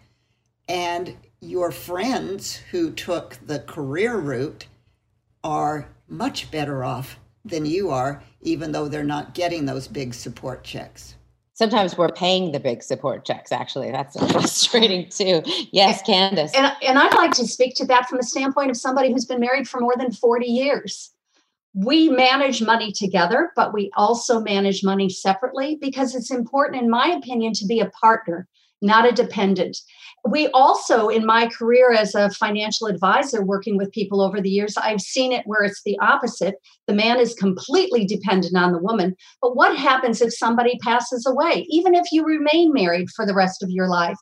And 0.66 1.16
your 1.40 1.70
friends 1.70 2.56
who 2.70 2.90
took 2.90 3.38
the 3.46 3.60
career 3.60 4.16
route 4.16 4.66
are 5.44 5.88
much 6.08 6.50
better 6.50 6.82
off 6.82 7.18
than 7.44 7.66
you 7.66 7.90
are, 7.90 8.22
even 8.40 8.72
though 8.72 8.88
they're 8.88 9.04
not 9.04 9.34
getting 9.34 9.66
those 9.66 9.88
big 9.88 10.14
support 10.14 10.64
checks 10.64 11.14
sometimes 11.58 11.98
we're 11.98 12.08
paying 12.08 12.52
the 12.52 12.60
big 12.60 12.84
support 12.84 13.24
checks 13.24 13.50
actually. 13.50 13.90
That's 13.90 14.16
frustrating 14.32 15.08
too. 15.08 15.42
Yes 15.72 16.00
candace. 16.02 16.54
and, 16.54 16.72
and 16.86 16.98
i'd 16.98 17.14
like 17.14 17.32
to 17.32 17.46
speak 17.46 17.74
to 17.74 17.86
that 17.86 18.08
from 18.08 18.18
the 18.18 18.24
standpoint 18.24 18.70
of 18.70 18.76
somebody 18.76 19.12
who's 19.12 19.26
been 19.26 19.40
married 19.40 19.68
for 19.68 19.80
more 19.80 19.94
than 19.98 20.12
40 20.12 20.46
years. 20.46 21.10
We 21.74 22.08
manage 22.08 22.62
money 22.62 22.92
together 22.92 23.50
but 23.56 23.74
we 23.74 23.90
also 23.96 24.40
manage 24.40 24.84
money 24.84 25.08
separately 25.08 25.76
because 25.80 26.14
it's 26.14 26.30
important 26.30 26.82
in 26.82 26.88
my 26.88 27.08
opinion 27.08 27.52
to 27.54 27.66
be 27.66 27.80
a 27.80 27.90
partner 27.90 28.48
not 28.80 29.08
a 29.08 29.12
dependent 29.12 29.78
we 30.28 30.48
also 30.48 31.08
in 31.08 31.24
my 31.24 31.48
career 31.48 31.92
as 31.92 32.14
a 32.14 32.30
financial 32.30 32.86
advisor 32.86 33.44
working 33.44 33.76
with 33.76 33.92
people 33.92 34.20
over 34.20 34.40
the 34.40 34.50
years 34.50 34.76
i've 34.76 35.00
seen 35.00 35.32
it 35.32 35.42
where 35.46 35.62
it's 35.62 35.82
the 35.84 35.98
opposite. 36.00 36.56
The 36.86 36.94
man 36.94 37.20
is 37.20 37.34
completely 37.34 38.06
dependent 38.06 38.56
on 38.56 38.72
the 38.72 38.78
woman. 38.78 39.14
But 39.42 39.56
what 39.56 39.76
happens 39.76 40.22
if 40.22 40.34
somebody 40.34 40.78
passes 40.82 41.26
away? 41.26 41.66
Even 41.68 41.94
if 41.94 42.10
you 42.12 42.24
remain 42.24 42.72
married 42.72 43.08
for 43.14 43.26
the 43.26 43.34
rest 43.34 43.62
of 43.62 43.70
your 43.70 43.88
life 43.88 44.16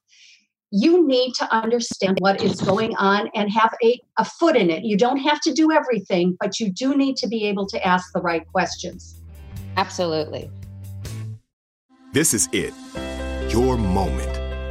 you 0.72 1.06
need 1.06 1.32
to 1.32 1.54
understand 1.54 2.18
what 2.20 2.42
is 2.42 2.60
going 2.60 2.94
on 2.96 3.30
and 3.36 3.50
have 3.50 3.72
a, 3.84 4.00
a 4.18 4.24
foot 4.24 4.56
in 4.56 4.68
it. 4.68 4.84
You 4.84 4.96
don't 4.96 5.18
have 5.18 5.40
to 5.42 5.52
do 5.52 5.70
everything 5.70 6.36
but 6.40 6.58
you 6.58 6.72
do 6.72 6.96
need 6.96 7.16
to 7.18 7.28
be 7.28 7.44
able 7.44 7.66
to 7.68 7.86
ask 7.86 8.12
the 8.12 8.20
right 8.20 8.46
questions. 8.48 9.20
Absolutely. 9.76 10.50
This 12.12 12.34
is 12.34 12.48
it. 12.52 12.74
Your 13.48 13.76
moment 13.76 14.35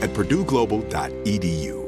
at 0.00 0.10
purdueglobal.edu. 0.10 1.87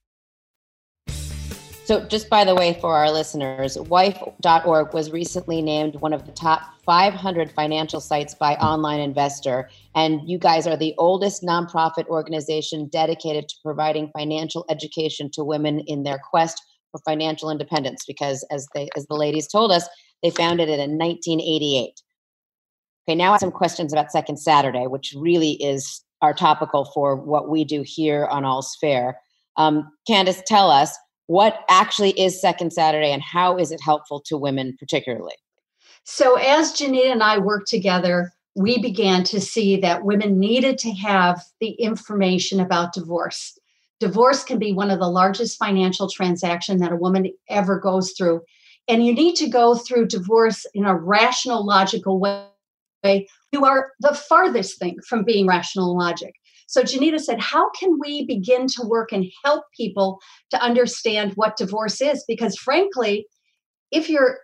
So, 1.83 2.05
just 2.05 2.29
by 2.29 2.45
the 2.45 2.53
way, 2.53 2.77
for 2.79 2.95
our 2.95 3.11
listeners, 3.11 3.75
wife.org 3.75 4.93
was 4.93 5.11
recently 5.11 5.63
named 5.63 5.95
one 5.95 6.13
of 6.13 6.27
the 6.27 6.31
top 6.31 6.61
500 6.85 7.51
financial 7.51 7.99
sites 7.99 8.35
by 8.35 8.53
Online 8.57 8.99
Investor. 8.99 9.67
And 9.95 10.21
you 10.29 10.37
guys 10.37 10.67
are 10.67 10.77
the 10.77 10.93
oldest 10.99 11.41
nonprofit 11.41 12.05
organization 12.05 12.87
dedicated 12.87 13.49
to 13.49 13.55
providing 13.63 14.11
financial 14.15 14.63
education 14.69 15.31
to 15.31 15.43
women 15.43 15.79
in 15.81 16.03
their 16.03 16.19
quest 16.29 16.61
for 16.91 17.01
financial 17.03 17.49
independence. 17.49 18.03
Because, 18.05 18.45
as, 18.51 18.67
they, 18.75 18.87
as 18.95 19.07
the 19.07 19.15
ladies 19.15 19.47
told 19.47 19.71
us, 19.71 19.89
they 20.21 20.29
founded 20.29 20.69
it 20.69 20.79
in 20.79 20.99
1988. 20.99 21.99
Okay, 23.09 23.15
now 23.15 23.29
I 23.29 23.31
have 23.31 23.39
some 23.39 23.51
questions 23.51 23.91
about 23.91 24.11
Second 24.11 24.37
Saturday, 24.37 24.85
which 24.85 25.15
really 25.17 25.53
is 25.53 26.03
our 26.21 26.33
topical 26.33 26.85
for 26.85 27.15
what 27.15 27.49
we 27.49 27.63
do 27.63 27.81
here 27.83 28.27
on 28.27 28.45
All's 28.45 28.77
Fair. 28.79 29.19
Um, 29.57 29.91
Candace, 30.07 30.43
tell 30.45 30.69
us 30.69 30.95
what 31.31 31.63
actually 31.69 32.11
is 32.19 32.41
Second 32.41 32.73
Saturday 32.73 33.09
and 33.09 33.21
how 33.21 33.57
is 33.57 33.71
it 33.71 33.79
helpful 33.81 34.19
to 34.25 34.35
women 34.35 34.75
particularly? 34.77 35.35
So, 36.03 36.35
as 36.35 36.73
Ginita 36.73 37.09
and 37.09 37.23
I 37.23 37.37
worked 37.37 37.69
together, 37.69 38.33
we 38.53 38.81
began 38.81 39.23
to 39.23 39.39
see 39.39 39.77
that 39.77 40.03
women 40.03 40.37
needed 40.37 40.77
to 40.79 40.91
have 40.91 41.41
the 41.61 41.69
information 41.71 42.59
about 42.59 42.91
divorce. 42.91 43.57
Divorce 44.01 44.43
can 44.43 44.59
be 44.59 44.73
one 44.73 44.91
of 44.91 44.99
the 44.99 45.07
largest 45.07 45.57
financial 45.57 46.09
transaction 46.09 46.79
that 46.79 46.91
a 46.91 46.97
woman 46.97 47.31
ever 47.47 47.79
goes 47.79 48.11
through. 48.11 48.41
and 48.89 49.05
you 49.05 49.13
need 49.13 49.35
to 49.35 49.47
go 49.47 49.75
through 49.75 50.07
divorce 50.07 50.65
in 50.73 50.83
a 50.83 50.97
rational, 50.97 51.65
logical 51.65 52.19
way. 52.19 53.27
You 53.53 53.63
are 53.63 53.91
the 54.01 54.15
farthest 54.15 54.79
thing 54.79 54.97
from 55.07 55.23
being 55.23 55.47
rational 55.47 55.91
and 55.91 55.99
logic. 55.99 56.33
So 56.71 56.83
Ginita 56.83 57.19
said, 57.19 57.41
How 57.41 57.69
can 57.71 57.99
we 57.99 58.25
begin 58.25 58.65
to 58.67 58.87
work 58.87 59.11
and 59.11 59.29
help 59.43 59.65
people 59.75 60.19
to 60.51 60.61
understand 60.63 61.33
what 61.35 61.57
divorce 61.57 61.99
is? 61.99 62.23
Because 62.25 62.55
frankly, 62.55 63.27
if 63.91 64.09
you're 64.09 64.37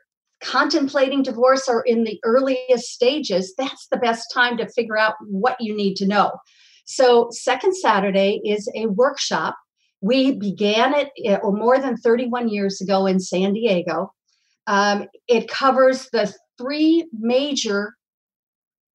contemplating 0.43 1.23
divorce 1.23 1.69
or 1.69 1.83
in 1.83 2.03
the 2.03 2.19
earliest 2.25 2.91
stages, 2.91 3.53
that's 3.57 3.87
the 3.91 3.97
best 3.97 4.25
time 4.33 4.57
to 4.57 4.67
figure 4.67 4.97
out 4.97 5.13
what 5.29 5.55
you 5.61 5.73
need 5.73 5.95
to 5.95 6.05
know. 6.05 6.33
So, 6.85 7.29
Second 7.31 7.77
Saturday 7.77 8.41
is 8.43 8.69
a 8.75 8.87
workshop. 8.87 9.55
We 10.01 10.33
began 10.33 10.93
it 10.95 11.11
eh, 11.23 11.39
more 11.43 11.79
than 11.79 11.95
31 11.95 12.49
years 12.49 12.81
ago 12.81 13.05
in 13.05 13.21
San 13.21 13.53
Diego. 13.53 14.13
Um, 14.67 15.05
it 15.29 15.47
covers 15.47 16.09
the 16.11 16.33
three 16.57 17.07
major 17.17 17.96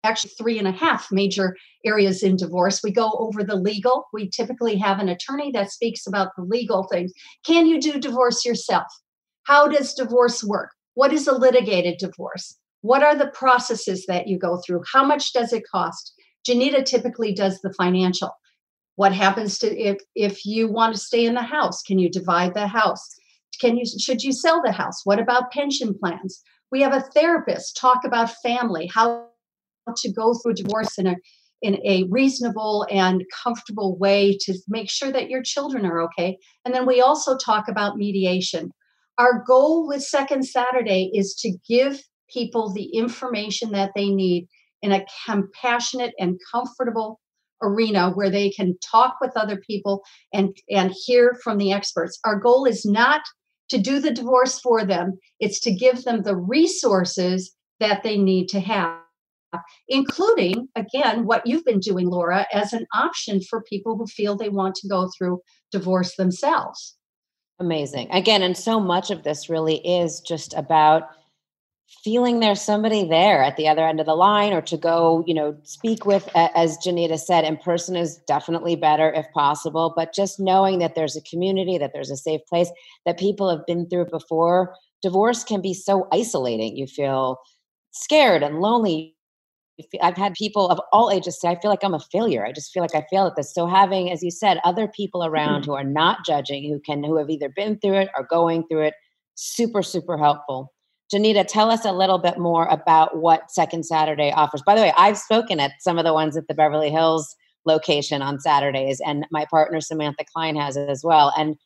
actually 0.04 0.32
three 0.38 0.58
and 0.58 0.68
a 0.68 0.72
half 0.72 1.10
major 1.10 1.56
areas 1.84 2.22
in 2.22 2.36
divorce. 2.36 2.82
We 2.82 2.92
go 2.92 3.12
over 3.12 3.44
the 3.44 3.56
legal. 3.56 4.06
We 4.12 4.28
typically 4.28 4.76
have 4.76 4.98
an 4.98 5.08
attorney 5.08 5.50
that 5.52 5.70
speaks 5.70 6.06
about 6.06 6.34
the 6.36 6.42
legal 6.42 6.84
things. 6.84 7.12
Can 7.46 7.66
you 7.66 7.80
do 7.80 7.98
divorce 7.98 8.44
yourself? 8.44 8.86
How 9.44 9.68
does 9.68 9.94
divorce 9.94 10.42
work? 10.42 10.70
What 10.94 11.12
is 11.12 11.26
a 11.26 11.32
litigated 11.32 11.98
divorce? 11.98 12.58
What 12.82 13.02
are 13.02 13.14
the 13.14 13.28
processes 13.28 14.06
that 14.06 14.26
you 14.26 14.38
go 14.38 14.60
through? 14.64 14.82
How 14.92 15.04
much 15.04 15.32
does 15.32 15.52
it 15.52 15.64
cost? 15.70 16.12
Ginita 16.46 16.84
typically 16.84 17.32
does 17.32 17.60
the 17.60 17.72
financial. 17.72 18.30
What 18.96 19.12
happens 19.12 19.58
to 19.58 19.74
if 19.74 19.98
if 20.14 20.44
you 20.44 20.68
want 20.68 20.94
to 20.94 21.00
stay 21.00 21.24
in 21.24 21.34
the 21.34 21.42
house? 21.42 21.82
Can 21.82 21.98
you 21.98 22.10
divide 22.10 22.54
the 22.54 22.66
house? 22.66 23.08
Can 23.60 23.76
you 23.76 23.84
should 23.86 24.22
you 24.22 24.32
sell 24.32 24.60
the 24.62 24.72
house? 24.72 25.02
What 25.04 25.18
about 25.18 25.52
pension 25.52 25.94
plans? 25.98 26.42
We 26.70 26.82
have 26.82 26.92
a 26.92 27.00
therapist 27.00 27.76
talk 27.76 28.04
about 28.04 28.34
family, 28.42 28.90
how 28.92 29.28
to 29.96 30.12
go 30.12 30.34
through 30.34 30.54
divorce 30.54 30.98
in 30.98 31.06
a 31.06 31.16
in 31.62 31.78
a 31.86 32.04
reasonable 32.10 32.84
and 32.90 33.22
comfortable 33.32 33.96
way 33.96 34.36
to 34.40 34.58
make 34.66 34.90
sure 34.90 35.12
that 35.12 35.30
your 35.30 35.42
children 35.42 35.86
are 35.86 36.02
okay. 36.02 36.36
And 36.64 36.74
then 36.74 36.86
we 36.86 37.00
also 37.00 37.36
talk 37.36 37.68
about 37.68 37.96
mediation. 37.96 38.72
Our 39.16 39.44
goal 39.46 39.86
with 39.86 40.02
Second 40.02 40.44
Saturday 40.44 41.10
is 41.14 41.34
to 41.36 41.56
give 41.68 42.00
people 42.28 42.72
the 42.72 42.86
information 42.86 43.70
that 43.70 43.92
they 43.94 44.10
need 44.10 44.48
in 44.82 44.90
a 44.90 45.06
compassionate 45.24 46.14
and 46.18 46.40
comfortable 46.50 47.20
arena 47.62 48.10
where 48.10 48.30
they 48.30 48.50
can 48.50 48.76
talk 48.78 49.18
with 49.20 49.36
other 49.36 49.56
people 49.64 50.02
and 50.32 50.56
and 50.68 50.92
hear 51.06 51.38
from 51.44 51.58
the 51.58 51.72
experts. 51.72 52.18
Our 52.24 52.40
goal 52.40 52.64
is 52.64 52.84
not 52.84 53.22
to 53.68 53.78
do 53.78 54.00
the 54.00 54.10
divorce 54.10 54.58
for 54.58 54.84
them, 54.84 55.16
it's 55.38 55.60
to 55.60 55.72
give 55.72 56.02
them 56.02 56.22
the 56.22 56.36
resources 56.36 57.54
that 57.78 58.02
they 58.02 58.18
need 58.18 58.48
to 58.48 58.60
have 58.60 59.01
including, 59.88 60.68
again, 60.76 61.26
what 61.26 61.46
you've 61.46 61.64
been 61.64 61.80
doing, 61.80 62.08
Laura, 62.08 62.46
as 62.52 62.72
an 62.72 62.86
option 62.94 63.40
for 63.40 63.62
people 63.62 63.96
who 63.96 64.06
feel 64.06 64.36
they 64.36 64.48
want 64.48 64.74
to 64.76 64.88
go 64.88 65.10
through 65.16 65.40
divorce 65.70 66.16
themselves. 66.16 66.96
Amazing. 67.58 68.10
Again, 68.10 68.42
and 68.42 68.56
so 68.56 68.80
much 68.80 69.10
of 69.10 69.22
this 69.22 69.48
really 69.48 69.76
is 69.86 70.20
just 70.20 70.54
about 70.54 71.10
feeling 72.02 72.40
there's 72.40 72.60
somebody 72.60 73.06
there 73.06 73.42
at 73.42 73.56
the 73.56 73.68
other 73.68 73.86
end 73.86 74.00
of 74.00 74.06
the 74.06 74.14
line 74.14 74.52
or 74.52 74.62
to 74.62 74.76
go 74.76 75.22
you 75.26 75.34
know 75.34 75.54
speak 75.62 76.06
with 76.06 76.28
as 76.34 76.78
ginita 76.78 77.18
said 77.18 77.44
in 77.44 77.56
person 77.56 77.96
is 77.96 78.16
definitely 78.26 78.74
better 78.74 79.12
if 79.12 79.26
possible 79.34 79.92
but 79.94 80.14
just 80.14 80.40
knowing 80.40 80.78
that 80.78 80.94
there's 80.94 81.16
a 81.16 81.22
community 81.22 81.76
that 81.76 81.92
there's 81.92 82.10
a 82.10 82.16
safe 82.16 82.40
place 82.48 82.70
that 83.04 83.18
people 83.18 83.48
have 83.50 83.64
been 83.66 83.86
through 83.88 84.06
before 84.06 84.74
divorce 85.02 85.44
can 85.44 85.60
be 85.60 85.74
so 85.74 86.08
isolating 86.12 86.76
you 86.76 86.86
feel 86.86 87.38
scared 87.90 88.42
and 88.42 88.60
lonely 88.60 89.14
I've 90.02 90.16
had 90.16 90.34
people 90.34 90.68
of 90.68 90.80
all 90.92 91.10
ages 91.10 91.40
say, 91.40 91.48
I 91.48 91.58
feel 91.60 91.70
like 91.70 91.82
I'm 91.82 91.94
a 91.94 92.00
failure. 92.00 92.44
I 92.44 92.52
just 92.52 92.72
feel 92.72 92.82
like 92.82 92.94
I 92.94 93.06
fail 93.10 93.26
at 93.26 93.36
this. 93.36 93.54
So 93.54 93.66
having, 93.66 94.10
as 94.10 94.22
you 94.22 94.30
said, 94.30 94.58
other 94.64 94.86
people 94.86 95.24
around 95.24 95.62
mm-hmm. 95.62 95.70
who 95.70 95.76
are 95.76 95.84
not 95.84 96.24
judging, 96.26 96.70
who 96.70 96.78
can, 96.80 97.02
who 97.02 97.16
have 97.16 97.30
either 97.30 97.48
been 97.48 97.78
through 97.78 97.96
it 97.96 98.10
or 98.16 98.26
going 98.26 98.64
through 98.68 98.82
it, 98.82 98.94
super, 99.34 99.82
super 99.82 100.18
helpful. 100.18 100.72
Ginita, 101.12 101.46
tell 101.46 101.70
us 101.70 101.84
a 101.84 101.92
little 101.92 102.18
bit 102.18 102.38
more 102.38 102.66
about 102.66 103.18
what 103.18 103.50
Second 103.50 103.84
Saturday 103.84 104.32
offers. 104.32 104.62
By 104.64 104.74
the 104.74 104.82
way, 104.82 104.92
I've 104.96 105.18
spoken 105.18 105.60
at 105.60 105.72
some 105.80 105.98
of 105.98 106.04
the 106.04 106.14
ones 106.14 106.36
at 106.36 106.48
the 106.48 106.54
Beverly 106.54 106.90
Hills 106.90 107.34
location 107.66 108.22
on 108.22 108.40
Saturdays, 108.40 109.00
and 109.04 109.26
my 109.30 109.46
partner 109.50 109.80
Samantha 109.80 110.24
Klein 110.34 110.56
has 110.56 110.76
it 110.76 110.88
as 110.88 111.02
well. 111.04 111.32
And 111.36 111.56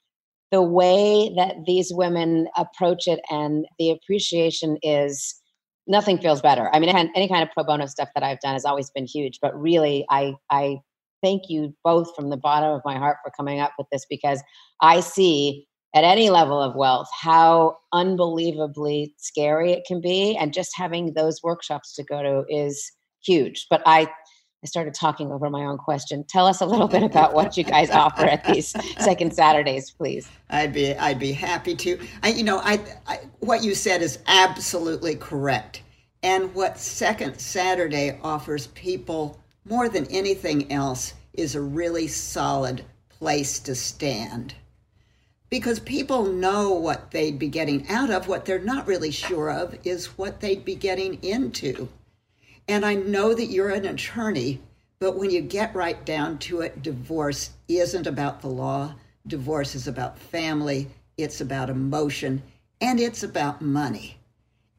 the 0.51 0.63
way 0.63 1.33
that 1.37 1.57
these 1.67 1.93
women 1.93 2.49
approach 2.57 3.07
it 3.07 3.21
and 3.31 3.67
the 3.79 3.91
appreciation 3.91 4.79
is 4.83 5.41
nothing 5.87 6.19
feels 6.19 6.41
better. 6.41 6.71
I 6.73 6.79
mean, 6.81 6.91
any 6.91 7.29
kind 7.29 7.43
of 7.43 7.51
pro 7.53 7.65
bono 7.65 7.87
stuff 7.87 8.09
that 8.15 8.23
I've 8.25 8.41
done 8.41 8.55
has 8.55 8.65
always 8.65 8.91
been 8.91 9.07
huge, 9.07 9.39
but 9.41 9.59
really, 9.61 10.05
I 10.11 10.35
I 10.51 10.79
thank 11.23 11.45
you 11.49 11.75
both 11.85 12.15
from 12.15 12.31
the 12.31 12.37
bottom 12.37 12.71
of 12.71 12.83
my 12.85 12.97
heart 12.99 13.19
for 13.25 13.33
coming 13.37 13.61
up 13.61 13.73
with 13.79 13.87
this 13.91 14.07
because 14.09 14.43
I 14.81 15.01
see 15.01 15.67
at 15.95 16.05
any 16.05 16.29
level 16.31 16.61
of 16.61 16.75
wealth 16.77 17.09
how 17.19 17.77
unbelievably 17.93 19.15
scary 19.19 19.73
it 19.73 19.85
can 19.87 20.01
be, 20.01 20.37
and 20.37 20.53
just 20.53 20.73
having 20.77 21.15
those 21.15 21.43
workshops 21.43 21.95
to 21.95 22.05
go 22.05 22.23
to 22.23 22.45
is 22.49 22.93
huge. 23.25 23.67
But 23.71 23.83
I 23.87 24.09
I 24.63 24.67
started 24.67 24.95
talking 24.95 25.31
over 25.31 25.51
my 25.51 25.65
own 25.65 25.79
question. 25.79 26.25
Tell 26.25 26.47
us 26.47 26.61
a 26.61 26.67
little 26.67 26.89
bit 26.89 27.03
about 27.03 27.35
what 27.35 27.57
you 27.57 27.63
guys 27.63 27.91
offer 27.91 28.25
at 28.25 28.45
these 28.45 28.69
second 28.99 29.35
Saturdays, 29.35 29.91
please. 29.91 30.29
I'd 30.51 30.73
be 30.73 30.95
I'd 30.95 31.19
be 31.19 31.33
happy 31.33 31.75
to. 31.77 32.01
I, 32.23 32.31
you 32.31 32.43
know, 32.43 32.59
I, 32.59 32.81
I 33.07 33.21
what 33.41 33.63
you 33.63 33.75
said 33.75 34.03
is 34.03 34.19
absolutely 34.27 35.15
correct. 35.15 35.83
And 36.23 36.55
what 36.55 36.79
Second 36.79 37.39
Saturday 37.39 38.19
offers 38.23 38.67
people 38.69 39.39
more 39.65 39.89
than 39.89 40.07
anything 40.07 40.73
else 40.73 41.15
is 41.35 41.55
a 41.55 41.61
really 41.61 42.09
solid 42.09 42.85
place 43.09 43.61
to 43.61 43.75
stand. 43.75 44.55
Because 45.49 45.79
people 45.79 46.25
know 46.25 46.73
what 46.73 47.13
they'd 47.13 47.39
be 47.39 47.49
getting 47.49 47.89
out 47.89 48.11
of. 48.11 48.27
What 48.27 48.45
they're 48.45 48.59
not 48.59 48.89
really 48.89 49.13
sure 49.13 49.51
of 49.51 49.79
is 49.85 50.19
what 50.19 50.41
they'd 50.41 50.65
be 50.65 50.75
getting 50.75 51.23
into. 51.23 51.89
And 52.69 52.85
I 52.85 52.95
know 52.95 53.33
that 53.33 53.47
you're 53.47 53.71
an 53.71 53.85
attorney, 53.85 54.61
but 54.99 55.17
when 55.17 55.31
you 55.31 55.41
get 55.41 55.75
right 55.75 56.05
down 56.05 56.39
to 56.39 56.63
it, 56.63 56.83
divorce 56.83 57.51
isn't 57.69 58.07
about 58.07 58.41
the 58.41 58.49
law. 58.49 58.95
Divorce 59.27 59.75
is 59.75 59.87
about 59.87 60.19
family, 60.19 60.89
it's 61.17 61.41
about 61.41 61.71
emotion, 61.71 62.43
and 62.81 62.99
it's 62.99 63.23
about 63.23 63.63
money. 63.63 64.19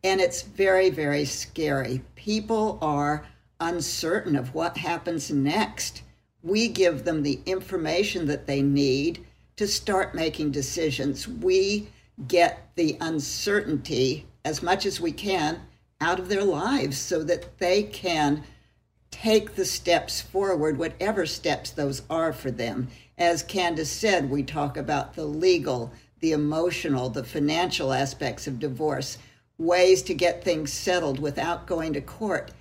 And 0.03 0.19
it's 0.19 0.41
very, 0.41 0.89
very 0.89 1.25
scary. 1.25 2.01
People 2.15 2.77
are 2.81 3.25
uncertain 3.59 4.35
of 4.35 4.53
what 4.53 4.77
happens 4.77 5.31
next. 5.31 6.01
We 6.43 6.67
give 6.67 7.03
them 7.03 7.23
the 7.23 7.39
information 7.45 8.27
that 8.27 8.47
they 8.47 8.61
need 8.61 9.25
to 9.55 9.67
start 9.67 10.13
making 10.13 10.51
decisions. 10.51 11.27
We 11.27 11.89
get 12.27 12.69
the 12.75 12.97
uncertainty 13.01 14.27
as 14.45 14.61
much 14.61 14.85
as 14.85 15.01
we 15.01 15.11
can 15.11 15.61
out 15.99 16.19
of 16.19 16.29
their 16.29 16.43
lives 16.43 16.97
so 16.97 17.23
that 17.23 17.57
they 17.59 17.83
can 17.83 18.43
take 19.09 19.55
the 19.55 19.65
steps 19.65 20.21
forward, 20.21 20.77
whatever 20.77 21.25
steps 21.25 21.71
those 21.71 22.03
are 22.09 22.31
for 22.31 22.51
them. 22.51 22.87
As 23.17 23.41
Candace 23.41 23.91
said, 23.91 24.29
we 24.29 24.43
talk 24.43 24.77
about 24.77 25.15
the 25.15 25.25
legal, 25.25 25.91
the 26.19 26.33
emotional, 26.33 27.09
the 27.09 27.23
financial 27.23 27.93
aspects 27.93 28.45
of 28.45 28.59
divorce, 28.59 29.17
ways 29.57 30.03
to 30.03 30.13
get 30.13 30.43
things 30.43 30.71
settled 30.71 31.19
without 31.19 31.65
going 31.65 31.93
to 31.93 32.01
court. 32.01 32.51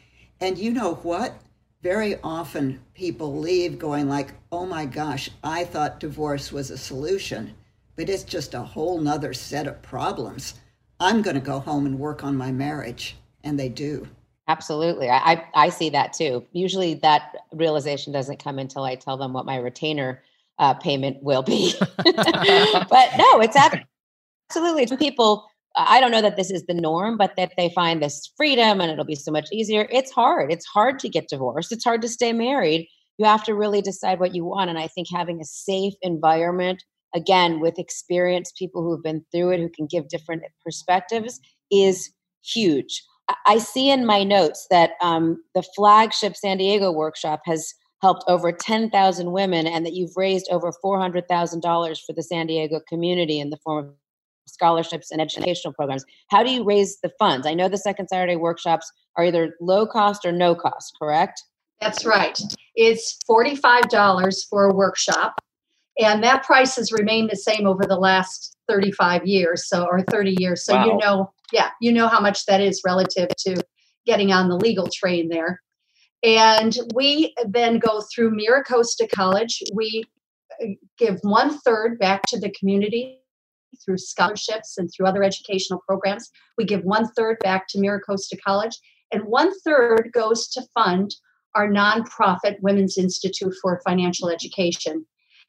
And 0.41 0.57
you 0.57 0.71
know 0.71 0.95
what? 0.95 1.35
Very 1.83 2.17
often 2.25 2.81
people 2.95 3.39
leave 3.39 3.79
going 3.79 4.09
like, 4.09 4.33
oh 4.51 4.65
my 4.65 4.87
gosh, 4.87 5.31
I 5.45 5.65
thought 5.65 6.01
divorce 6.01 6.51
was 6.51 6.71
a 6.71 6.79
solution, 6.79 7.55
but 7.97 8.09
it's 8.09 8.25
just 8.25 8.55
a 8.55 8.63
whole 8.63 8.99
nother 8.99 9.35
set 9.35 9.67
of 9.67 9.83
problems. 9.83 10.55
I'm 10.99 11.21
going 11.21 11.35
to 11.35 11.41
go 11.41 11.61
home 11.61 11.85
and 11.85 11.99
work 11.99 12.25
on 12.25 12.35
my 12.35 12.51
marriage 12.51 13.17
and 13.47 13.59
they 13.59 13.69
do. 13.69 14.07
Absolutely. 14.49 15.09
I, 15.09 15.45
I 15.55 15.71
see 15.71 15.91
that 15.91 16.13
too. 16.13 16.45
Usually 16.53 16.95
that 16.95 17.35
realization 17.53 18.13
doesn't 18.13 18.43
come 18.43 18.59
until 18.59 18.85
I 18.85 18.95
tell 18.95 19.17
them 19.17 19.33
what 19.33 19.47
my 19.47 19.57
retainer 19.57 20.23
uh, 20.59 20.75
payment 20.75 21.23
will 21.23 21.43
be. 21.43 21.75
but 21.97 22.07
no, 23.19 23.41
it's 23.41 23.57
absolutely, 23.57 24.85
it's 24.85 24.97
people, 24.97 25.49
I 25.75 26.01
don't 26.01 26.13
know 26.13 26.23
that 26.23 26.37
this 26.37 26.51
is 26.51 26.65
the 26.67 26.75
norm, 26.75 27.17
but 27.17 27.35
that 27.37 27.53
they 27.57 27.71
find 27.71 28.01
this 28.01 28.31
freedom 28.37 28.81
and 28.81 28.91
it'll 28.91 29.05
be 29.05 29.17
so 29.17 29.33
much 29.33 29.49
easier. 29.53 29.89
It's 29.91 30.13
hard. 30.13 30.53
It's 30.53 30.67
hard 30.67 31.01
to 31.01 31.09
get 31.09 31.29
divorced. 31.29 31.73
It's 31.73 31.85
hard 31.85 32.03
to 32.03 32.09
stay 32.09 32.33
married. 32.33 32.89
You 33.19 33.27
have 33.27 33.45
to 33.45 33.55
really 33.55 33.83
decide 33.83 34.21
what 34.21 34.35
you 34.35 34.45
want. 34.45 34.71
And 34.71 34.79
I 34.79 34.87
think 34.87 35.09
having 35.13 35.41
a 35.41 35.45
safe 35.45 35.95
environment, 36.03 36.85
again, 37.15 37.59
with 37.59 37.79
experienced 37.79 38.57
people 38.57 38.83
who've 38.83 39.03
been 39.03 39.25
through 39.33 39.51
it, 39.51 39.61
who 39.61 39.71
can 39.71 39.87
give 39.87 40.09
different 40.09 40.43
perspectives, 40.65 41.41
is 41.73 42.11
huge. 42.45 43.03
I 43.47 43.59
see 43.59 43.91
in 43.91 44.07
my 44.07 44.23
notes 44.23 44.67
that 44.71 44.93
um, 45.03 45.43
the 45.55 45.63
flagship 45.75 46.37
San 46.37 46.59
Diego 46.59 46.93
workshop 46.93 47.41
has 47.45 47.75
helped 48.03 48.25
over 48.29 48.53
10,000 48.53 49.33
women 49.33 49.67
and 49.67 49.85
that 49.85 49.95
you've 49.95 50.17
raised 50.17 50.47
over 50.51 50.73
$400,000 50.85 51.99
for 52.07 52.13
the 52.13 52.23
San 52.23 52.47
Diego 52.47 52.81
community 52.89 53.41
in 53.41 53.51
the 53.51 53.57
form 53.65 53.87
of 53.87 53.95
scholarships 54.47 55.11
and 55.11 55.21
educational 55.21 55.75
programs. 55.75 56.05
How 56.31 56.43
do 56.43 56.51
you 56.51 56.63
raise 56.63 56.99
the 57.03 57.11
funds? 57.19 57.47
I 57.47 57.55
know 57.55 57.69
the 57.69 57.79
Second 57.79 58.09
Saturday 58.09 58.37
workshops 58.37 58.91
are 59.17 59.25
either 59.25 59.55
low 59.61 59.87
cost 59.87 60.25
or 60.25 60.33
no 60.33 60.55
cost, 60.55 60.97
correct? 61.01 61.43
That's 61.81 62.05
right. 62.05 62.39
It's 62.75 63.19
$45 63.29 64.49
for 64.49 64.65
a 64.65 64.75
workshop. 64.75 65.41
And 65.99 66.23
that 66.23 66.45
price 66.45 66.77
has 66.77 66.93
remained 66.93 67.31
the 67.31 67.37
same 67.37 67.67
over 67.67 67.85
the 67.87 67.97
last 67.97 68.57
35 68.69 69.27
years, 69.27 69.67
so 69.67 69.87
or 69.87 70.03
30 70.03 70.37
years. 70.39 70.65
So 70.65 70.75
wow. 70.75 70.85
you 70.87 70.97
know, 70.99 71.33
yeah, 71.53 71.71
you 71.81 71.93
know 71.93 72.09
how 72.09 72.21
much 72.21 72.47
that 72.47 72.61
is 72.61 72.83
relative 72.85 73.29
to 73.39 73.63
getting 74.05 74.33
on 74.33 74.49
the 74.49 74.57
legal 74.57 74.89
train 74.93 75.29
there. 75.29 75.61
And 76.23 76.77
we 76.95 77.35
then 77.47 77.79
go 77.79 78.03
through 78.13 78.37
MiraCosta 78.37 79.11
College. 79.15 79.63
We 79.75 80.05
uh, 80.63 80.69
give 80.99 81.19
one 81.23 81.59
third 81.59 81.99
back 81.99 82.23
to 82.29 82.39
the 82.39 82.51
community 82.51 83.21
through 83.85 83.99
scholarships 83.99 84.79
and 84.79 84.91
through 84.91 85.07
other 85.07 85.23
educational 85.23 85.83
programs. 85.87 86.31
We 86.57 86.65
give 86.65 86.83
one 86.83 87.09
third 87.13 87.39
back 87.41 87.69
to 87.69 87.79
MiraCosta 87.79 88.41
College, 88.45 88.77
and 89.13 89.25
one 89.25 89.53
third 89.61 90.11
goes 90.13 90.49
to 90.49 90.63
fund 90.75 91.15
our 91.55 91.69
nonprofit 91.69 92.57
Women's 92.61 92.99
Institute 92.99 93.55
for 93.63 93.81
Financial 93.85 94.29
Education. 94.29 95.07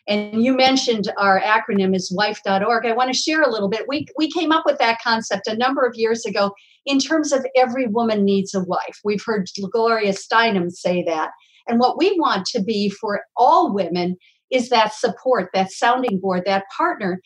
And 0.07 0.43
you 0.43 0.55
mentioned 0.55 1.11
our 1.17 1.41
acronym 1.41 1.95
is 1.95 2.11
wife.org. 2.15 2.85
I 2.85 2.93
want 2.93 3.11
to 3.11 3.17
share 3.17 3.41
a 3.41 3.51
little 3.51 3.67
bit. 3.67 3.85
We, 3.87 4.07
we 4.17 4.31
came 4.31 4.51
up 4.51 4.63
with 4.65 4.77
that 4.79 4.99
concept 5.03 5.47
a 5.47 5.57
number 5.57 5.85
of 5.85 5.95
years 5.95 6.25
ago 6.25 6.53
in 6.85 6.99
terms 6.99 7.33
of 7.33 7.45
every 7.55 7.87
woman 7.87 8.23
needs 8.23 8.53
a 8.53 8.63
wife. 8.63 8.99
We've 9.03 9.23
heard 9.23 9.49
Gloria 9.71 10.13
Steinem 10.13 10.71
say 10.71 11.03
that. 11.03 11.31
And 11.67 11.79
what 11.79 11.97
we 11.97 12.17
want 12.17 12.45
to 12.47 12.63
be 12.63 12.89
for 12.89 13.21
all 13.35 13.73
women 13.73 14.15
is 14.49 14.69
that 14.69 14.93
support, 14.93 15.49
that 15.53 15.71
sounding 15.71 16.19
board, 16.19 16.43
that 16.45 16.63
partner 16.75 17.21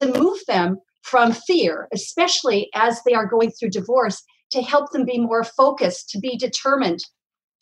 to 0.00 0.18
move 0.18 0.38
them 0.48 0.78
from 1.02 1.32
fear, 1.32 1.86
especially 1.92 2.68
as 2.74 3.00
they 3.06 3.14
are 3.14 3.26
going 3.26 3.52
through 3.52 3.70
divorce, 3.70 4.22
to 4.50 4.62
help 4.62 4.90
them 4.90 5.04
be 5.04 5.18
more 5.18 5.44
focused, 5.44 6.10
to 6.10 6.18
be 6.18 6.36
determined, 6.36 7.00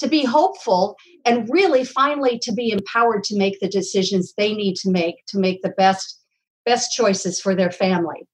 to 0.05 0.09
be 0.11 0.25
hopeful, 0.25 0.97
and 1.25 1.49
really 1.51 1.85
finally 1.85 2.39
to 2.41 2.53
be 2.53 2.71
empowered 2.71 3.25
to 3.25 3.39
make 3.39 3.59
the 3.61 3.69
decisions 3.69 4.35
they 4.37 4.55
need 4.55 4.77
to 4.77 4.91
make 4.91 5.17
to 5.29 5.39
make 5.39 5.63
the 5.63 5.71
best 5.71 6.21
best 6.65 6.93
choices 6.93 7.41
for 7.41 7.55
their 7.55 7.71
family. 7.71 8.27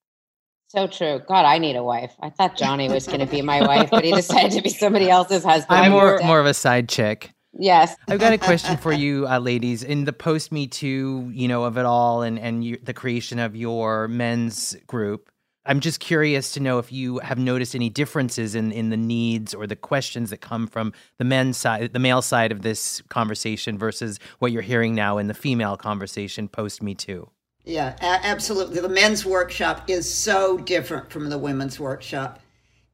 So 0.68 0.87
true. 0.87 1.20
God, 1.26 1.44
I 1.44 1.59
need 1.59 1.74
a 1.74 1.83
wife. 1.83 2.14
I 2.20 2.30
thought 2.30 2.56
Johnny 2.56 2.88
was 2.88 3.06
going 3.06 3.18
to 3.18 3.26
be 3.26 3.42
my 3.42 3.66
wife, 3.66 3.90
but 3.90 4.04
he 4.04 4.12
decided 4.12 4.52
to 4.52 4.62
be 4.62 4.68
somebody 4.68 5.11
else's 5.11 5.42
husband. 5.42 5.80
I'm 5.80 5.90
more 5.90 6.20
more 6.24 6.38
of 6.38 6.46
a 6.46 6.54
side 6.54 6.88
chick. 6.88 7.33
Yes. 7.52 7.96
I've 8.09 8.20
got 8.20 8.33
a 8.33 8.38
question 8.38 8.76
for 8.76 8.92
you, 8.92 9.26
uh, 9.26 9.40
ladies. 9.40 9.83
In 9.83 10.04
the 10.04 10.12
post 10.12 10.52
Me 10.52 10.68
Too, 10.68 11.28
you 11.35 11.48
know, 11.48 11.64
of 11.64 11.76
it 11.76 11.85
all, 11.85 12.22
and 12.22 12.38
and 12.38 12.62
you, 12.62 12.78
the 12.83 12.94
creation 12.94 13.40
of 13.40 13.56
your 13.56 14.06
men's 14.06 14.76
group, 14.87 15.28
I'm 15.70 15.78
just 15.78 16.00
curious 16.00 16.50
to 16.54 16.61
know 16.61 16.80
if 16.80 16.90
you 16.90 17.20
have 17.20 17.38
noticed 17.38 17.76
any 17.76 17.88
differences 17.88 18.56
in 18.56 18.72
in 18.72 18.90
the 18.90 18.96
needs 18.96 19.54
or 19.54 19.68
the 19.68 19.76
questions 19.76 20.30
that 20.30 20.38
come 20.38 20.66
from 20.66 20.92
the 21.18 21.24
men's 21.24 21.59
side, 21.59 21.92
the 21.92 22.00
male 22.00 22.22
side 22.22 22.50
of 22.50 22.62
this 22.62 23.00
conversation 23.02 23.78
versus 23.78 24.18
what 24.40 24.50
you're 24.50 24.62
hearing 24.62 24.96
now 24.96 25.16
in 25.16 25.28
the 25.28 25.33
female 25.33 25.76
conversation 25.76 26.48
post 26.48 26.83
Me 26.83 26.92
Too. 26.96 27.30
Yeah, 27.64 27.94
a- 28.00 28.26
absolutely. 28.26 28.80
The 28.80 28.88
men's 28.88 29.24
workshop 29.24 29.88
is 29.88 30.12
so 30.12 30.59
different 30.59 31.09
from 31.09 31.30
the 31.30 31.38
women's 31.38 31.78
workshop. 31.78 32.40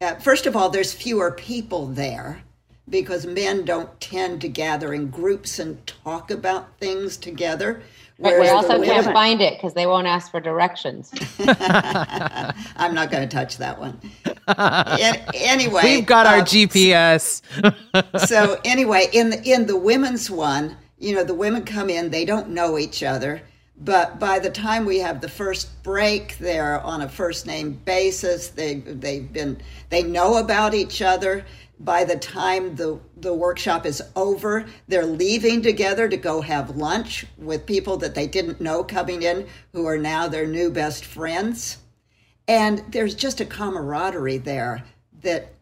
Uh, 0.03 0.17
first 0.17 0.45
of 0.45 0.55
all, 0.55 0.69
there's 0.69 0.93
fewer 0.93 1.31
people 1.31 1.87
there 1.87 2.43
because 2.91 3.25
men 3.25 3.65
don't 3.65 3.99
tend 4.03 4.43
to 4.43 4.49
gather 4.49 4.93
in 4.93 5.09
groups 5.09 5.59
and 5.59 5.87
talk 5.87 6.31
about 6.31 6.77
things 6.79 7.17
together. 7.17 7.81
But 8.19 8.41
we 8.41 8.49
also 8.49 8.83
can't 8.83 9.07
find 9.07 9.43
it 9.43 9.55
because 9.55 9.75
they 9.75 9.87
won't 9.87 10.07
ask 10.07 10.31
for 10.31 10.41
directions. 10.41 11.13
I'm 11.39 12.95
not 12.95 13.11
going 13.11 13.29
to 13.29 13.35
touch 13.35 13.59
that 13.59 13.79
one. 13.79 14.01
anyway, 15.35 15.83
we've 15.85 16.07
got 16.07 16.27
our 16.27 16.39
uh, 16.39 16.45
GPS. 16.45 17.43
so 18.27 18.59
anyway, 18.65 19.09
in 19.13 19.31
the, 19.31 19.43
in 19.43 19.67
the 19.67 19.77
women's 19.77 20.31
one, 20.31 20.77
you 20.99 21.15
know, 21.15 21.25
the 21.25 21.35
women 21.35 21.65
come 21.65 21.91
in, 21.91 22.11
they 22.11 22.25
don't 22.25 22.49
know 22.49 22.79
each 22.79 23.03
other 23.03 23.43
but 23.79 24.19
by 24.19 24.39
the 24.39 24.51
time 24.51 24.87
we 24.87 24.99
have 25.01 25.21
the 25.21 25.29
first 25.29 25.83
break, 25.83 26.39
they're 26.39 26.81
on 26.81 27.03
a 27.03 27.09
first 27.09 27.47
name 27.47 27.73
basis. 27.85 28.49
They 28.49 28.77
they've 28.77 29.31
been 29.31 29.61
they 29.91 30.03
know 30.03 30.39
about 30.39 30.73
each 30.73 31.03
other. 31.03 31.45
By 31.79 32.05
the 32.05 32.17
time 32.17 32.77
the 32.77 32.99
the 33.17 33.35
workshop 33.35 33.85
is 33.85 34.03
over, 34.15 34.65
they're 34.89 35.05
leaving 35.05 35.61
together 35.61 36.09
to 36.09 36.17
go 36.17 36.41
have 36.41 36.77
lunch 36.77 37.27
with 37.37 37.67
people 37.67 37.99
that 37.99 38.15
they 38.15 38.27
didn't 38.27 38.61
know 38.61 38.83
coming 38.83 39.23
in, 39.23 39.47
who 39.73 39.87
are 39.87 39.99
now 39.99 40.27
their 40.27 40.47
new 40.47 40.71
best 40.71 41.05
friends. 41.05 41.79
And 42.49 42.83
there's 42.93 43.15
just 43.15 43.41
a 43.41 43.45
camaraderie 43.45 44.39
there 44.39 44.85
that 45.23 45.53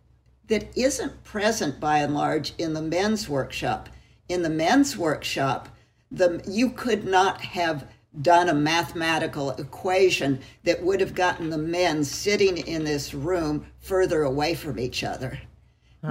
that 0.47 0.77
isn't 0.77 1.25
present 1.25 1.81
by 1.81 1.99
and 1.99 2.15
large 2.15 2.53
in 2.59 2.75
the 2.75 2.83
men's 2.83 3.29
workshop. 3.29 3.89
In 4.29 4.43
the 4.43 4.51
men's 4.51 4.97
workshop, 4.97 5.69
the 6.11 6.43
you 6.47 6.71
could 6.71 7.05
not 7.05 7.41
have 7.41 7.89
done 8.23 8.49
a 8.49 8.55
mathematical 8.55 9.51
equation 9.53 10.41
that 10.63 10.83
would 10.83 11.01
have 11.01 11.15
gotten 11.15 11.51
the 11.51 11.59
men 11.59 12.05
sitting 12.05 12.57
in 12.59 12.85
this 12.85 13.13
room 13.13 13.67
further 13.81 14.23
away 14.23 14.55
from 14.55 14.79
each 14.79 15.03
other. 15.03 15.41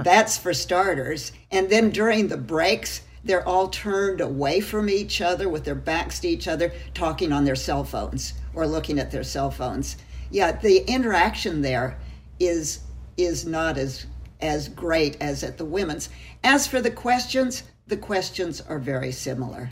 That's 0.02 0.36
for 0.36 0.52
starters. 0.52 1.32
And 1.50 1.70
then 1.70 1.90
during 1.90 2.28
the 2.28 2.36
breaks, 2.36 3.02
they're 3.22 3.46
all 3.46 3.68
turned 3.68 4.20
away 4.20 4.60
from 4.60 4.90
each 4.90 5.20
other 5.20 5.48
with 5.48 5.64
their 5.64 5.74
backs 5.74 6.20
to 6.20 6.28
each 6.28 6.48
other, 6.48 6.72
talking 6.94 7.32
on 7.32 7.44
their 7.44 7.54
cell 7.54 7.84
phones 7.84 8.34
or 8.54 8.66
looking 8.66 8.98
at 8.98 9.10
their 9.10 9.24
cell 9.24 9.50
phones. 9.50 9.96
Yeah, 10.30 10.52
the 10.52 10.78
interaction 10.90 11.62
there 11.62 11.96
is 12.40 12.80
is 13.16 13.46
not 13.46 13.78
as 13.78 14.06
as 14.40 14.68
great 14.68 15.16
as 15.20 15.42
at 15.42 15.56
the 15.56 15.64
women's. 15.64 16.08
As 16.42 16.66
for 16.66 16.80
the 16.80 16.90
questions, 16.90 17.62
the 17.86 17.96
questions 17.96 18.60
are 18.60 18.78
very 18.78 19.12
similar. 19.12 19.70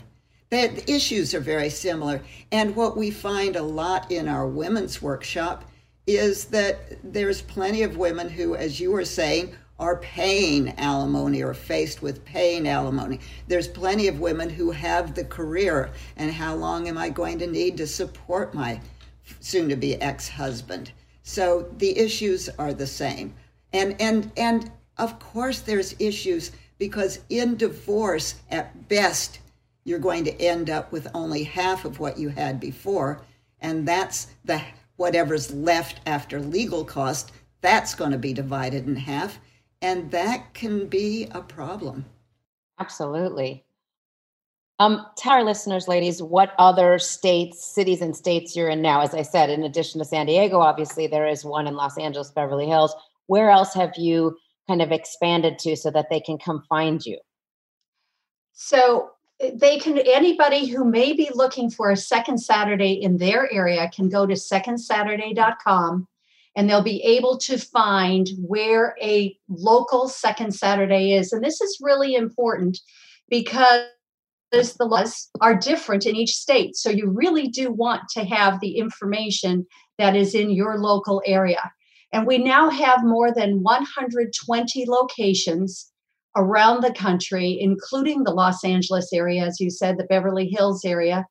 The 0.49 0.89
issues 0.89 1.33
are 1.33 1.39
very 1.39 1.69
similar. 1.69 2.21
And 2.51 2.75
what 2.75 2.95
we 2.95 3.11
find 3.11 3.55
a 3.55 3.63
lot 3.63 4.11
in 4.11 4.27
our 4.27 4.47
women's 4.47 5.01
workshop 5.01 5.65
is 6.05 6.45
that 6.45 6.97
there's 7.03 7.41
plenty 7.41 7.83
of 7.83 7.97
women 7.97 8.29
who, 8.29 8.55
as 8.55 8.79
you 8.79 8.91
were 8.91 9.05
saying, 9.05 9.55
are 9.83 9.97
paying 9.97 10.73
alimony 10.79 11.43
or 11.43 11.53
faced 11.53 12.01
with 12.01 12.23
paying 12.23 12.69
alimony. 12.69 13.19
There's 13.49 13.67
plenty 13.67 14.07
of 14.07 14.21
women 14.21 14.49
who 14.49 14.71
have 14.71 15.13
the 15.13 15.25
career 15.25 15.91
and 16.15 16.31
how 16.31 16.55
long 16.55 16.87
am 16.87 16.97
I 16.97 17.09
going 17.09 17.37
to 17.39 17.47
need 17.47 17.75
to 17.77 17.85
support 17.85 18.53
my 18.53 18.79
soon 19.41 19.67
to 19.67 19.75
be 19.75 20.01
ex-husband. 20.01 20.93
So 21.21 21.69
the 21.79 21.97
issues 21.97 22.47
are 22.57 22.73
the 22.73 22.87
same. 22.87 23.33
And 23.73 23.99
and 23.99 24.31
and 24.37 24.71
of 24.97 25.19
course 25.19 25.59
there's 25.59 25.95
issues 25.99 26.51
because 26.77 27.19
in 27.29 27.57
divorce 27.57 28.35
at 28.51 28.87
best 28.87 29.39
you're 29.83 29.99
going 29.99 30.23
to 30.23 30.41
end 30.41 30.69
up 30.69 30.93
with 30.93 31.09
only 31.13 31.43
half 31.43 31.83
of 31.83 31.99
what 31.99 32.17
you 32.17 32.29
had 32.29 32.57
before 32.57 33.21
and 33.59 33.85
that's 33.85 34.27
the 34.45 34.61
whatever's 34.95 35.51
left 35.51 35.99
after 36.05 36.39
legal 36.39 36.85
cost 36.85 37.31
that's 37.61 37.95
going 37.95 38.11
to 38.11 38.17
be 38.17 38.33
divided 38.33 38.87
in 38.87 38.95
half 38.95 39.39
and 39.83 40.09
that 40.11 40.53
can 40.53 40.87
be 40.87 41.27
a 41.31 41.41
problem. 41.41 42.05
Absolutely. 42.79 43.63
Um, 44.79 45.05
tell 45.17 45.33
our 45.33 45.43
listeners 45.43 45.87
ladies 45.87 46.23
what 46.23 46.53
other 46.57 46.97
states 46.97 47.63
cities 47.63 48.01
and 48.01 48.15
states 48.15 48.55
you're 48.55 48.69
in 48.69 48.81
now. 48.81 49.01
As 49.01 49.13
i 49.13 49.21
said 49.21 49.51
in 49.51 49.63
addition 49.63 49.99
to 49.99 50.05
san 50.05 50.25
diego 50.25 50.59
obviously 50.59 51.05
there 51.05 51.27
is 51.27 51.45
one 51.45 51.67
in 51.67 51.75
los 51.75 51.97
angeles 51.97 52.31
beverly 52.31 52.65
hills. 52.65 52.95
Where 53.27 53.51
else 53.51 53.73
have 53.75 53.93
you 53.97 54.35
kind 54.67 54.81
of 54.81 54.91
expanded 54.91 55.59
to 55.59 55.75
so 55.75 55.91
that 55.91 56.09
they 56.09 56.19
can 56.19 56.37
come 56.39 56.63
find 56.67 57.05
you? 57.05 57.19
So 58.53 59.11
they 59.39 59.77
can 59.77 59.99
anybody 59.99 60.65
who 60.65 60.85
may 60.85 61.13
be 61.13 61.29
looking 61.35 61.69
for 61.69 61.91
a 61.91 61.97
second 61.97 62.39
saturday 62.39 62.93
in 62.93 63.17
their 63.17 63.51
area 63.53 63.89
can 63.93 64.09
go 64.09 64.25
to 64.25 64.33
secondsaturday.com 64.33 66.07
and 66.55 66.69
they'll 66.69 66.83
be 66.83 67.01
able 67.03 67.37
to 67.39 67.57
find 67.57 68.29
where 68.37 68.95
a 69.01 69.35
local 69.49 70.07
second 70.07 70.53
saturday 70.53 71.13
is. 71.13 71.33
And 71.33 71.43
this 71.43 71.61
is 71.61 71.79
really 71.81 72.15
important 72.15 72.79
because 73.29 73.87
the 74.51 74.85
laws 74.85 75.29
are 75.41 75.55
different 75.55 76.05
in 76.05 76.15
each 76.15 76.35
state. 76.35 76.75
So 76.75 76.89
you 76.89 77.09
really 77.09 77.47
do 77.47 77.71
want 77.71 78.03
to 78.09 78.23
have 78.25 78.59
the 78.59 78.77
information 78.77 79.65
that 79.97 80.15
is 80.15 80.35
in 80.35 80.51
your 80.51 80.77
local 80.77 81.23
area. 81.25 81.71
And 82.11 82.27
we 82.27 82.37
now 82.37 82.69
have 82.69 83.03
more 83.03 83.33
than 83.33 83.63
120 83.63 84.85
locations 84.87 85.91
around 86.35 86.81
the 86.81 86.93
country, 86.93 87.57
including 87.59 88.23
the 88.23 88.33
Los 88.33 88.63
Angeles 88.63 89.11
area, 89.11 89.43
as 89.43 89.59
you 89.59 89.71
said, 89.71 89.97
the 89.97 90.03
Beverly 90.03 90.47
Hills 90.47 90.85
area, 90.85 91.25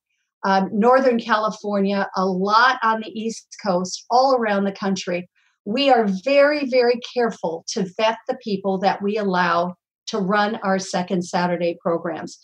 um, 0.44 0.70
Northern 0.72 1.20
California, 1.20 2.08
a 2.16 2.26
lot 2.26 2.78
on 2.82 3.00
the 3.00 3.20
East 3.20 3.46
Coast, 3.64 4.04
all 4.10 4.34
around 4.34 4.64
the 4.64 4.72
country. 4.72 5.28
We 5.64 5.90
are 5.90 6.08
very, 6.24 6.68
very 6.68 7.00
careful 7.14 7.64
to 7.68 7.86
vet 7.96 8.18
the 8.28 8.36
people 8.42 8.78
that 8.78 9.00
we 9.00 9.16
allow 9.16 9.76
to 10.08 10.18
run 10.18 10.56
our 10.56 10.78
second 10.78 11.22
Saturday 11.22 11.78
programs. 11.80 12.38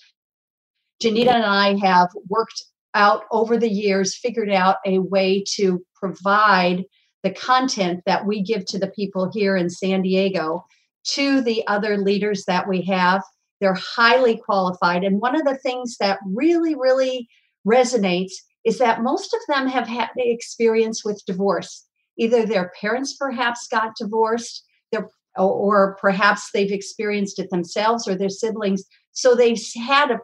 Ginita 1.02 1.34
and 1.34 1.44
I 1.44 1.76
have 1.84 2.08
worked 2.28 2.64
out 2.94 3.24
over 3.30 3.56
the 3.56 3.68
years, 3.68 4.16
figured 4.16 4.50
out 4.50 4.76
a 4.86 4.98
way 4.98 5.44
to 5.54 5.84
provide 5.94 6.84
the 7.22 7.30
content 7.30 8.00
that 8.06 8.26
we 8.26 8.42
give 8.42 8.64
to 8.66 8.78
the 8.78 8.90
people 8.90 9.30
here 9.32 9.56
in 9.56 9.68
San 9.68 10.02
Diego 10.02 10.64
to 11.04 11.40
the 11.40 11.66
other 11.66 11.98
leaders 11.98 12.44
that 12.46 12.68
we 12.68 12.82
have. 12.82 13.22
They're 13.60 13.74
highly 13.74 14.36
qualified. 14.36 15.04
And 15.04 15.20
one 15.20 15.34
of 15.34 15.44
the 15.44 15.58
things 15.58 15.96
that 15.98 16.18
really, 16.24 16.74
really 16.74 17.28
resonates 17.66 18.32
is 18.64 18.78
that 18.78 19.02
most 19.02 19.34
of 19.34 19.40
them 19.48 19.68
have 19.68 19.86
had 19.86 20.08
experience 20.16 21.04
with 21.04 21.24
divorce. 21.26 21.86
Either 22.18 22.44
their 22.44 22.72
parents 22.80 23.16
perhaps 23.16 23.66
got 23.68 23.96
divorced, 23.96 24.64
their, 24.92 25.08
or 25.36 25.96
perhaps 26.00 26.50
they've 26.52 26.72
experienced 26.72 27.38
it 27.38 27.48
themselves 27.50 28.08
or 28.08 28.14
their 28.16 28.28
siblings. 28.28 28.84
So 29.12 29.34
they've 29.34 29.60
had 29.86 30.10
a 30.10 30.18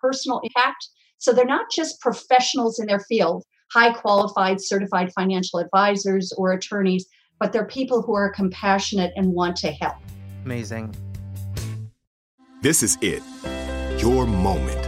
personal 0.00 0.40
impact. 0.44 0.88
So 1.18 1.32
they're 1.32 1.44
not 1.44 1.66
just 1.74 2.00
professionals 2.00 2.78
in 2.78 2.86
their 2.86 3.00
field, 3.00 3.44
high 3.72 3.92
qualified 3.92 4.60
certified 4.60 5.12
financial 5.12 5.58
advisors 5.58 6.32
or 6.36 6.52
attorneys, 6.52 7.06
but 7.40 7.52
they're 7.52 7.66
people 7.66 8.02
who 8.02 8.14
are 8.14 8.30
compassionate 8.30 9.12
and 9.16 9.32
want 9.32 9.56
to 9.56 9.70
help. 9.72 9.96
Amazing. 10.44 10.94
This 12.60 12.82
is 12.82 12.98
it. 13.00 13.22
Your 14.00 14.26
moment. 14.26 14.87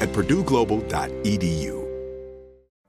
at 0.00 0.08
purdueglobal.edu. 0.12 1.79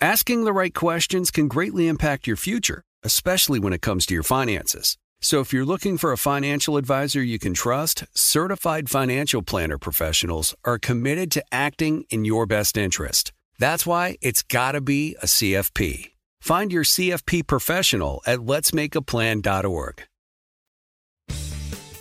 Asking 0.00 0.44
the 0.44 0.52
right 0.52 0.74
questions 0.74 1.30
can 1.30 1.48
greatly 1.48 1.88
impact 1.88 2.26
your 2.26 2.36
future, 2.36 2.82
especially 3.02 3.58
when 3.58 3.72
it 3.72 3.82
comes 3.82 4.06
to 4.06 4.14
your 4.14 4.22
finances. 4.22 4.96
So 5.20 5.40
if 5.40 5.52
you're 5.52 5.64
looking 5.64 5.98
for 5.98 6.12
a 6.12 6.18
financial 6.18 6.76
advisor 6.76 7.22
you 7.22 7.38
can 7.38 7.54
trust, 7.54 8.04
certified 8.14 8.90
financial 8.90 9.42
planner 9.42 9.78
professionals 9.78 10.54
are 10.64 10.78
committed 10.78 11.30
to 11.32 11.44
acting 11.50 12.04
in 12.10 12.24
your 12.24 12.46
best 12.46 12.76
interest. 12.76 13.32
That's 13.58 13.86
why 13.86 14.18
it's 14.20 14.42
got 14.42 14.72
to 14.72 14.80
be 14.80 15.16
a 15.22 15.26
CFP. 15.26 16.10
Find 16.40 16.72
your 16.72 16.84
CFP 16.84 17.46
professional 17.46 18.22
at 18.26 18.40
letsmakeaplan.org. 18.40 20.02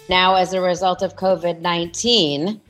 Now, 0.08 0.36
as 0.36 0.54
a 0.54 0.62
result 0.62 1.02
of 1.02 1.15
COVID 1.15 1.62
19, 1.62 2.62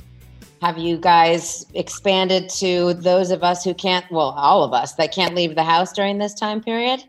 have 0.66 0.80
you 0.80 0.98
guys 0.98 1.64
expanded 1.76 2.50
to 2.50 2.96
those 2.96 3.30
of 3.30 3.44
us 3.44 3.64
who 3.64 3.72
can't, 3.72 4.04
well, 4.10 4.32
all 4.36 4.64
of 4.64 4.74
us 4.74 4.94
that 4.94 5.14
can't 5.14 5.36
leave 5.36 5.54
the 5.54 5.64
house 5.64 5.94
during 5.94 6.18
this 6.18 6.34
time 6.34 6.60
period? 6.60 7.04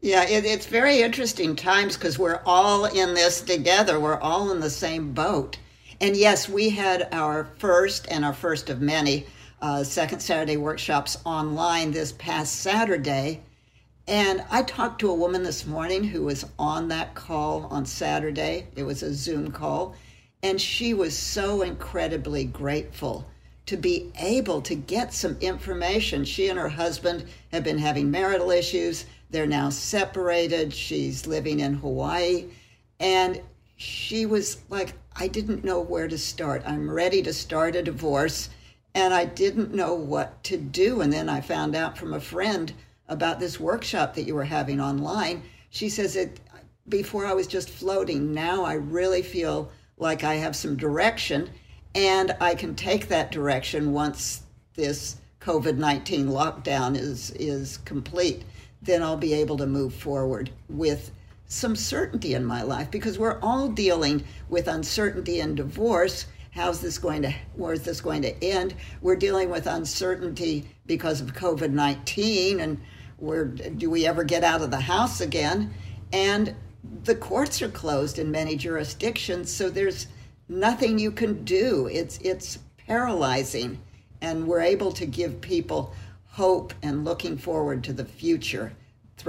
Yeah, 0.00 0.22
it, 0.22 0.44
it's 0.44 0.66
very 0.66 1.02
interesting 1.02 1.56
times 1.56 1.96
because 1.96 2.16
we're 2.16 2.40
all 2.46 2.84
in 2.84 3.14
this 3.14 3.40
together. 3.40 3.98
We're 3.98 4.20
all 4.20 4.52
in 4.52 4.60
the 4.60 4.70
same 4.70 5.12
boat. 5.12 5.58
And 6.00 6.16
yes, 6.16 6.48
we 6.48 6.70
had 6.70 7.08
our 7.10 7.48
first 7.58 8.06
and 8.08 8.24
our 8.24 8.32
first 8.32 8.70
of 8.70 8.80
many 8.80 9.26
uh, 9.60 9.82
second 9.82 10.20
Saturday 10.20 10.56
workshops 10.56 11.18
online 11.24 11.90
this 11.90 12.12
past 12.12 12.60
Saturday. 12.60 13.40
And 14.06 14.44
I 14.48 14.62
talked 14.62 15.00
to 15.00 15.10
a 15.10 15.14
woman 15.14 15.42
this 15.42 15.66
morning 15.66 16.04
who 16.04 16.22
was 16.22 16.46
on 16.56 16.86
that 16.88 17.16
call 17.16 17.64
on 17.64 17.84
Saturday. 17.84 18.68
It 18.76 18.84
was 18.84 19.02
a 19.02 19.12
Zoom 19.12 19.50
call. 19.50 19.96
And 20.42 20.60
she 20.60 20.92
was 20.92 21.16
so 21.16 21.62
incredibly 21.62 22.44
grateful 22.44 23.26
to 23.66 23.76
be 23.76 24.10
able 24.18 24.60
to 24.62 24.74
get 24.74 25.14
some 25.14 25.36
information. 25.40 26.24
She 26.24 26.48
and 26.48 26.58
her 26.58 26.68
husband 26.68 27.26
have 27.52 27.62
been 27.62 27.78
having 27.78 28.10
marital 28.10 28.50
issues. 28.50 29.06
They're 29.30 29.46
now 29.46 29.70
separated. 29.70 30.74
She's 30.74 31.26
living 31.26 31.60
in 31.60 31.74
Hawaii. 31.74 32.46
And 32.98 33.40
she 33.76 34.26
was 34.26 34.62
like, 34.68 34.94
I 35.14 35.28
didn't 35.28 35.64
know 35.64 35.80
where 35.80 36.08
to 36.08 36.18
start. 36.18 36.62
I'm 36.66 36.90
ready 36.90 37.22
to 37.22 37.32
start 37.32 37.76
a 37.76 37.82
divorce. 37.82 38.50
And 38.94 39.14
I 39.14 39.24
didn't 39.26 39.72
know 39.72 39.94
what 39.94 40.42
to 40.44 40.56
do. 40.56 41.00
And 41.00 41.12
then 41.12 41.28
I 41.28 41.40
found 41.40 41.76
out 41.76 41.96
from 41.96 42.12
a 42.12 42.20
friend 42.20 42.72
about 43.08 43.38
this 43.38 43.60
workshop 43.60 44.14
that 44.14 44.24
you 44.24 44.34
were 44.34 44.44
having 44.44 44.80
online. 44.80 45.42
She 45.70 45.88
says 45.88 46.16
it 46.16 46.40
before 46.88 47.26
I 47.26 47.32
was 47.32 47.46
just 47.46 47.70
floating. 47.70 48.34
Now 48.34 48.64
I 48.64 48.74
really 48.74 49.22
feel 49.22 49.70
like 49.98 50.24
I 50.24 50.34
have 50.34 50.56
some 50.56 50.76
direction 50.76 51.50
and 51.94 52.34
I 52.40 52.54
can 52.54 52.74
take 52.74 53.08
that 53.08 53.30
direction 53.30 53.92
once 53.92 54.42
this 54.74 55.16
COVID 55.40 55.76
19 55.76 56.28
lockdown 56.28 56.96
is, 56.96 57.30
is 57.32 57.78
complete. 57.78 58.44
Then 58.80 59.02
I'll 59.02 59.16
be 59.16 59.34
able 59.34 59.56
to 59.58 59.66
move 59.66 59.94
forward 59.94 60.50
with 60.68 61.10
some 61.46 61.76
certainty 61.76 62.34
in 62.34 62.44
my 62.44 62.62
life 62.62 62.90
because 62.90 63.18
we're 63.18 63.38
all 63.40 63.68
dealing 63.68 64.24
with 64.48 64.68
uncertainty 64.68 65.40
and 65.40 65.56
divorce. 65.56 66.26
How's 66.52 66.80
this 66.80 66.98
going 66.98 67.22
to, 67.22 67.34
where's 67.54 67.82
this 67.82 68.00
going 68.00 68.22
to 68.22 68.44
end? 68.44 68.74
We're 69.00 69.16
dealing 69.16 69.50
with 69.50 69.66
uncertainty 69.66 70.68
because 70.86 71.20
of 71.20 71.34
COVID 71.34 71.70
19 71.70 72.60
and 72.60 72.80
where 73.18 73.44
do 73.44 73.90
we 73.90 74.06
ever 74.06 74.24
get 74.24 74.42
out 74.42 74.62
of 74.62 74.70
the 74.70 74.80
house 74.80 75.20
again? 75.20 75.72
And 76.12 76.54
the 77.04 77.14
courts 77.14 77.62
are 77.62 77.68
closed 77.68 78.18
in 78.18 78.30
many 78.30 78.56
jurisdictions, 78.56 79.52
so 79.52 79.70
there's 79.70 80.08
nothing 80.48 80.98
you 80.98 81.10
can 81.10 81.44
do. 81.44 81.88
It's 81.90 82.18
it's 82.18 82.58
paralyzing, 82.86 83.80
and 84.20 84.46
we're 84.46 84.60
able 84.60 84.92
to 84.92 85.06
give 85.06 85.40
people 85.40 85.92
hope 86.26 86.74
and 86.82 87.04
looking 87.04 87.36
forward 87.36 87.84
to 87.84 87.92
the 87.92 88.04
future 88.04 88.72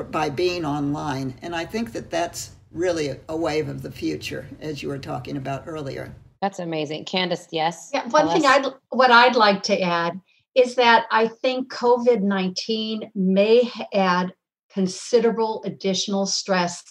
by 0.09 0.29
being 0.29 0.65
online. 0.65 1.35
And 1.41 1.55
I 1.55 1.65
think 1.65 1.91
that 1.93 2.09
that's 2.09 2.51
really 2.71 3.15
a 3.29 3.37
wave 3.37 3.69
of 3.69 3.81
the 3.81 3.91
future, 3.91 4.47
as 4.59 4.81
you 4.81 4.89
were 4.89 4.97
talking 4.97 5.37
about 5.37 5.63
earlier. 5.67 6.15
That's 6.41 6.59
amazing, 6.59 7.05
Candace. 7.05 7.47
Yes. 7.51 7.91
Yeah. 7.93 8.07
One 8.09 8.29
thing 8.29 8.45
I'd 8.45 8.65
what 8.89 9.11
I'd 9.11 9.35
like 9.35 9.63
to 9.63 9.79
add 9.79 10.19
is 10.55 10.75
that 10.75 11.05
I 11.11 11.27
think 11.27 11.71
COVID 11.71 12.21
nineteen 12.21 13.11
may 13.15 13.69
add 13.93 14.33
considerable 14.71 15.61
additional 15.65 16.25
stress 16.25 16.83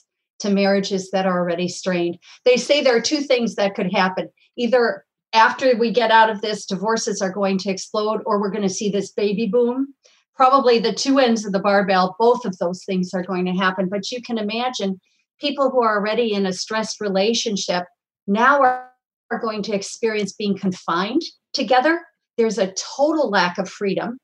to 0.42 0.50
marriages 0.50 1.10
that 1.10 1.26
are 1.26 1.40
already 1.40 1.68
strained. 1.68 2.18
They 2.44 2.56
say 2.56 2.82
there 2.82 2.96
are 2.96 3.00
two 3.00 3.20
things 3.20 3.54
that 3.54 3.74
could 3.74 3.92
happen. 3.92 4.28
Either 4.56 5.04
after 5.32 5.76
we 5.76 5.90
get 5.90 6.10
out 6.10 6.30
of 6.30 6.40
this, 6.42 6.66
divorces 6.66 7.22
are 7.22 7.32
going 7.32 7.58
to 7.58 7.70
explode, 7.70 8.20
or 8.26 8.40
we're 8.40 8.50
going 8.50 8.62
to 8.62 8.68
see 8.68 8.90
this 8.90 9.12
baby 9.12 9.46
boom. 9.46 9.94
Probably 10.34 10.78
the 10.78 10.92
two 10.92 11.18
ends 11.18 11.44
of 11.44 11.52
the 11.52 11.60
barbell, 11.60 12.16
both 12.18 12.44
of 12.44 12.58
those 12.58 12.84
things 12.84 13.14
are 13.14 13.22
going 13.22 13.46
to 13.46 13.52
happen. 13.52 13.88
But 13.88 14.10
you 14.10 14.20
can 14.22 14.38
imagine 14.38 15.00
people 15.40 15.70
who 15.70 15.82
are 15.82 15.96
already 15.98 16.32
in 16.32 16.46
a 16.46 16.52
stressed 16.52 17.00
relationship 17.00 17.84
now 18.26 18.60
are, 18.62 18.90
are 19.30 19.38
going 19.38 19.62
to 19.62 19.74
experience 19.74 20.32
being 20.32 20.56
confined 20.56 21.22
together. 21.52 22.00
There's 22.36 22.58
a 22.58 22.72
total 22.96 23.30
lack 23.30 23.58
of 23.58 23.68
freedom. 23.68 24.18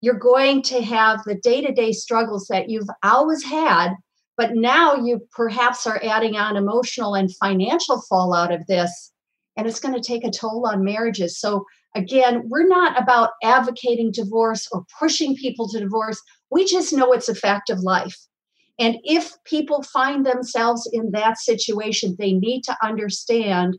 You're 0.00 0.14
going 0.18 0.62
to 0.62 0.82
have 0.82 1.20
the 1.24 1.36
day 1.36 1.62
to 1.62 1.72
day 1.72 1.92
struggles 1.92 2.46
that 2.48 2.68
you've 2.68 2.88
always 3.02 3.42
had 3.42 3.94
But 4.36 4.54
now 4.54 4.94
you 4.96 5.20
perhaps 5.30 5.86
are 5.86 6.02
adding 6.02 6.36
on 6.36 6.56
emotional 6.56 7.14
and 7.14 7.34
financial 7.36 8.02
fallout 8.08 8.52
of 8.52 8.66
this, 8.66 9.12
and 9.56 9.66
it's 9.66 9.80
going 9.80 9.94
to 9.94 10.00
take 10.00 10.24
a 10.24 10.30
toll 10.30 10.66
on 10.66 10.84
marriages. 10.84 11.38
So, 11.38 11.64
again, 11.94 12.42
we're 12.48 12.66
not 12.66 13.00
about 13.00 13.30
advocating 13.42 14.10
divorce 14.10 14.68
or 14.72 14.84
pushing 14.98 15.36
people 15.36 15.68
to 15.68 15.78
divorce. 15.78 16.20
We 16.50 16.64
just 16.64 16.92
know 16.92 17.12
it's 17.12 17.28
a 17.28 17.34
fact 17.34 17.70
of 17.70 17.80
life. 17.80 18.16
And 18.78 18.96
if 19.04 19.32
people 19.44 19.82
find 19.82 20.26
themselves 20.26 20.88
in 20.92 21.12
that 21.12 21.38
situation, 21.38 22.16
they 22.18 22.32
need 22.32 22.62
to 22.62 22.76
understand 22.82 23.78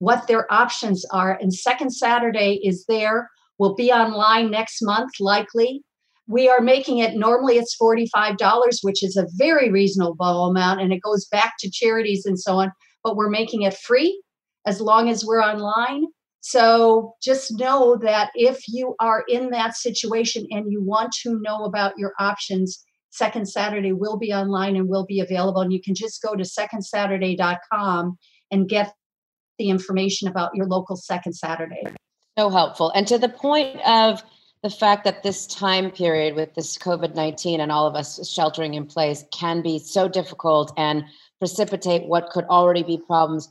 what 0.00 0.26
their 0.26 0.52
options 0.52 1.04
are. 1.12 1.38
And 1.40 1.54
Second 1.54 1.90
Saturday 1.90 2.60
is 2.64 2.84
there. 2.88 3.30
We'll 3.58 3.76
be 3.76 3.92
online 3.92 4.50
next 4.50 4.82
month, 4.82 5.12
likely. 5.20 5.82
We 6.26 6.48
are 6.48 6.60
making 6.60 6.98
it 6.98 7.16
normally 7.16 7.56
it's 7.56 7.76
$45, 7.76 8.78
which 8.82 9.02
is 9.02 9.16
a 9.16 9.26
very 9.36 9.70
reasonable 9.70 10.46
amount, 10.46 10.80
and 10.80 10.92
it 10.92 11.02
goes 11.02 11.26
back 11.26 11.54
to 11.60 11.70
charities 11.70 12.24
and 12.24 12.38
so 12.38 12.54
on. 12.60 12.72
But 13.02 13.16
we're 13.16 13.30
making 13.30 13.62
it 13.62 13.74
free 13.74 14.22
as 14.66 14.80
long 14.80 15.10
as 15.10 15.24
we're 15.24 15.42
online. 15.42 16.06
So 16.40 17.14
just 17.22 17.58
know 17.58 17.96
that 18.02 18.30
if 18.34 18.68
you 18.68 18.94
are 19.00 19.24
in 19.28 19.50
that 19.50 19.76
situation 19.76 20.46
and 20.50 20.70
you 20.70 20.82
want 20.82 21.12
to 21.22 21.40
know 21.42 21.64
about 21.64 21.94
your 21.98 22.12
options, 22.18 22.82
Second 23.10 23.48
Saturday 23.48 23.92
will 23.92 24.18
be 24.18 24.32
online 24.32 24.76
and 24.76 24.88
will 24.88 25.06
be 25.06 25.20
available. 25.20 25.60
And 25.60 25.72
you 25.72 25.80
can 25.80 25.94
just 25.94 26.20
go 26.20 26.34
to 26.34 26.42
secondsaturday.com 26.42 28.18
and 28.50 28.68
get 28.68 28.92
the 29.58 29.68
information 29.68 30.28
about 30.28 30.50
your 30.54 30.66
local 30.66 30.96
Second 30.96 31.34
Saturday. 31.34 31.84
So 32.36 32.50
helpful. 32.50 32.90
And 32.90 33.06
to 33.06 33.18
the 33.18 33.28
point 33.28 33.80
of 33.86 34.22
the 34.64 34.70
fact 34.70 35.04
that 35.04 35.22
this 35.22 35.46
time 35.46 35.90
period 35.90 36.34
with 36.34 36.54
this 36.54 36.76
COVID 36.78 37.14
19 37.14 37.60
and 37.60 37.70
all 37.70 37.86
of 37.86 37.94
us 37.94 38.28
sheltering 38.28 38.74
in 38.74 38.86
place 38.86 39.24
can 39.30 39.62
be 39.62 39.78
so 39.78 40.08
difficult 40.08 40.72
and 40.76 41.04
precipitate 41.38 42.08
what 42.08 42.30
could 42.30 42.46
already 42.46 42.82
be 42.82 42.98
problems 42.98 43.48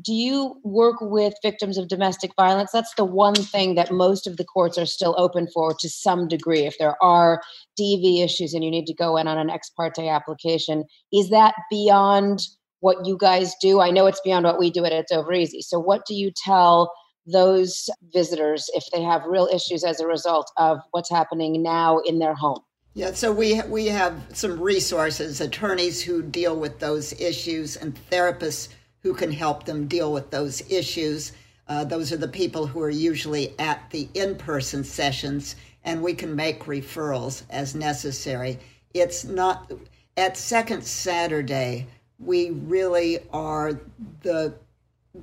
do 0.00 0.12
you 0.12 0.56
work 0.62 0.96
with 1.00 1.34
victims 1.42 1.78
of 1.78 1.88
domestic 1.88 2.32
violence? 2.36 2.70
That's 2.72 2.94
the 2.94 3.04
one 3.04 3.34
thing 3.34 3.74
that 3.74 3.90
most 3.90 4.26
of 4.26 4.36
the 4.36 4.44
courts 4.44 4.78
are 4.78 4.86
still 4.86 5.16
open 5.18 5.48
for 5.52 5.74
to 5.74 5.88
some 5.88 6.28
degree. 6.28 6.60
If 6.60 6.78
there 6.78 6.94
are 7.02 7.42
DV 7.76 8.22
issues 8.24 8.54
and 8.54 8.62
you 8.62 8.70
need 8.70 8.86
to 8.86 8.94
go 8.94 9.16
in 9.16 9.26
on 9.26 9.36
an 9.36 9.50
ex 9.50 9.70
parte 9.70 10.08
application, 10.08 10.84
is 11.12 11.30
that 11.30 11.54
beyond 11.70 12.40
what 12.80 13.04
you 13.04 13.16
guys 13.18 13.54
do? 13.60 13.80
I 13.80 13.90
know 13.90 14.06
it's 14.06 14.20
beyond 14.24 14.44
what 14.44 14.60
we 14.60 14.70
do 14.70 14.84
at 14.84 14.92
It's 14.92 15.10
Over 15.10 15.32
Easy. 15.32 15.60
So, 15.60 15.80
what 15.80 16.06
do 16.06 16.14
you 16.14 16.30
tell 16.36 16.92
those 17.26 17.88
visitors 18.12 18.70
if 18.74 18.84
they 18.92 19.02
have 19.02 19.24
real 19.24 19.48
issues 19.52 19.84
as 19.84 20.00
a 20.00 20.06
result 20.06 20.50
of 20.56 20.80
what's 20.90 21.10
happening 21.10 21.62
now 21.62 21.98
in 21.98 22.18
their 22.18 22.34
home? 22.34 22.60
Yeah, 22.94 23.12
so 23.12 23.32
we 23.32 23.60
we 23.62 23.86
have 23.86 24.22
some 24.32 24.60
resources, 24.60 25.40
attorneys 25.40 26.00
who 26.02 26.22
deal 26.22 26.56
with 26.56 26.78
those 26.78 27.12
issues, 27.20 27.76
and 27.76 27.98
therapists 28.10 28.68
who 29.02 29.14
can 29.14 29.32
help 29.32 29.64
them 29.64 29.88
deal 29.88 30.12
with 30.12 30.30
those 30.30 30.62
issues. 30.70 31.32
Uh, 31.66 31.82
those 31.82 32.12
are 32.12 32.16
the 32.16 32.28
people 32.28 32.66
who 32.66 32.80
are 32.80 32.90
usually 32.90 33.58
at 33.58 33.90
the 33.90 34.08
in 34.14 34.36
person 34.36 34.84
sessions, 34.84 35.56
and 35.82 36.02
we 36.02 36.14
can 36.14 36.36
make 36.36 36.64
referrals 36.64 37.42
as 37.50 37.74
necessary. 37.74 38.58
It's 38.92 39.24
not 39.24 39.72
at 40.16 40.36
Second 40.36 40.84
Saturday, 40.84 41.88
we 42.18 42.50
really 42.50 43.18
are 43.32 43.80
the 44.22 44.54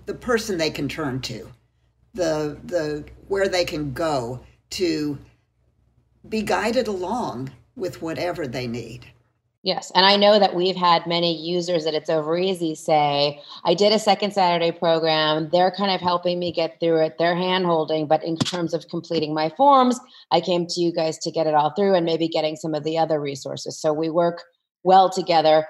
the 0.05 0.13
person 0.13 0.57
they 0.57 0.69
can 0.69 0.87
turn 0.87 1.21
to, 1.21 1.49
the 2.13 2.59
the 2.63 3.05
where 3.27 3.47
they 3.47 3.65
can 3.65 3.93
go 3.93 4.41
to 4.71 5.17
be 6.27 6.41
guided 6.41 6.87
along 6.87 7.51
with 7.75 8.01
whatever 8.01 8.47
they 8.47 8.67
need. 8.67 9.07
Yes. 9.63 9.91
And 9.93 10.07
I 10.07 10.15
know 10.15 10.39
that 10.39 10.55
we've 10.55 10.75
had 10.75 11.05
many 11.05 11.39
users 11.39 11.85
that 11.85 11.93
it's 11.93 12.09
over 12.09 12.35
easy 12.35 12.73
say, 12.73 13.39
I 13.63 13.75
did 13.75 13.93
a 13.93 13.99
second 13.99 14.33
Saturday 14.33 14.71
program. 14.71 15.49
They're 15.51 15.69
kind 15.69 15.91
of 15.91 16.01
helping 16.01 16.39
me 16.39 16.51
get 16.51 16.79
through 16.79 17.05
it. 17.05 17.17
They're 17.19 17.35
hand 17.35 17.67
holding. 17.67 18.07
But 18.07 18.23
in 18.23 18.37
terms 18.37 18.73
of 18.73 18.87
completing 18.89 19.35
my 19.35 19.49
forms, 19.49 19.99
I 20.31 20.41
came 20.41 20.65
to 20.65 20.81
you 20.81 20.91
guys 20.91 21.19
to 21.19 21.31
get 21.31 21.45
it 21.45 21.53
all 21.53 21.73
through 21.75 21.93
and 21.93 22.07
maybe 22.07 22.27
getting 22.27 22.55
some 22.55 22.73
of 22.73 22.83
the 22.83 22.97
other 22.97 23.21
resources. 23.21 23.79
So 23.79 23.93
we 23.93 24.09
work 24.09 24.41
well 24.81 25.11
together. 25.11 25.67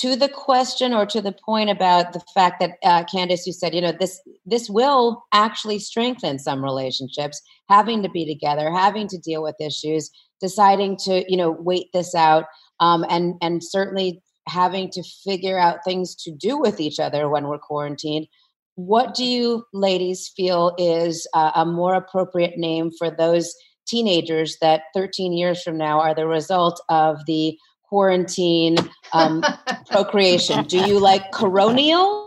To 0.00 0.14
the 0.14 0.28
question 0.28 0.92
or 0.92 1.06
to 1.06 1.22
the 1.22 1.32
point 1.32 1.70
about 1.70 2.12
the 2.12 2.20
fact 2.34 2.60
that 2.60 2.72
uh, 2.84 3.04
Candace, 3.04 3.46
you 3.46 3.52
said, 3.52 3.74
you 3.74 3.80
know, 3.80 3.92
this 3.92 4.20
this 4.44 4.68
will 4.68 5.24
actually 5.32 5.78
strengthen 5.78 6.38
some 6.38 6.62
relationships, 6.62 7.40
having 7.70 8.02
to 8.02 8.10
be 8.10 8.26
together, 8.26 8.70
having 8.70 9.08
to 9.08 9.18
deal 9.18 9.42
with 9.42 9.54
issues, 9.58 10.10
deciding 10.40 10.98
to, 10.98 11.24
you 11.28 11.36
know, 11.36 11.50
wait 11.50 11.86
this 11.94 12.14
out 12.14 12.44
um, 12.80 13.06
and 13.08 13.36
and 13.40 13.64
certainly 13.64 14.22
having 14.48 14.90
to 14.90 15.02
figure 15.24 15.58
out 15.58 15.84
things 15.84 16.14
to 16.14 16.30
do 16.30 16.58
with 16.58 16.78
each 16.78 17.00
other 17.00 17.28
when 17.28 17.46
we're 17.46 17.58
quarantined. 17.58 18.26
What 18.74 19.14
do 19.14 19.24
you 19.24 19.64
ladies 19.72 20.30
feel 20.36 20.74
is 20.78 21.26
uh, 21.32 21.52
a 21.54 21.64
more 21.64 21.94
appropriate 21.94 22.58
name 22.58 22.90
for 22.98 23.10
those 23.10 23.54
teenagers 23.86 24.58
that 24.60 24.82
13 24.94 25.32
years 25.32 25.62
from 25.62 25.78
now 25.78 26.00
are 26.00 26.14
the 26.14 26.26
result 26.26 26.80
of 26.88 27.24
the 27.26 27.56
quarantine 27.88 28.76
um, 29.12 29.44
procreation? 29.90 30.64
Do 30.64 30.78
you 30.78 30.98
like 30.98 31.32
coronial? 31.32 32.26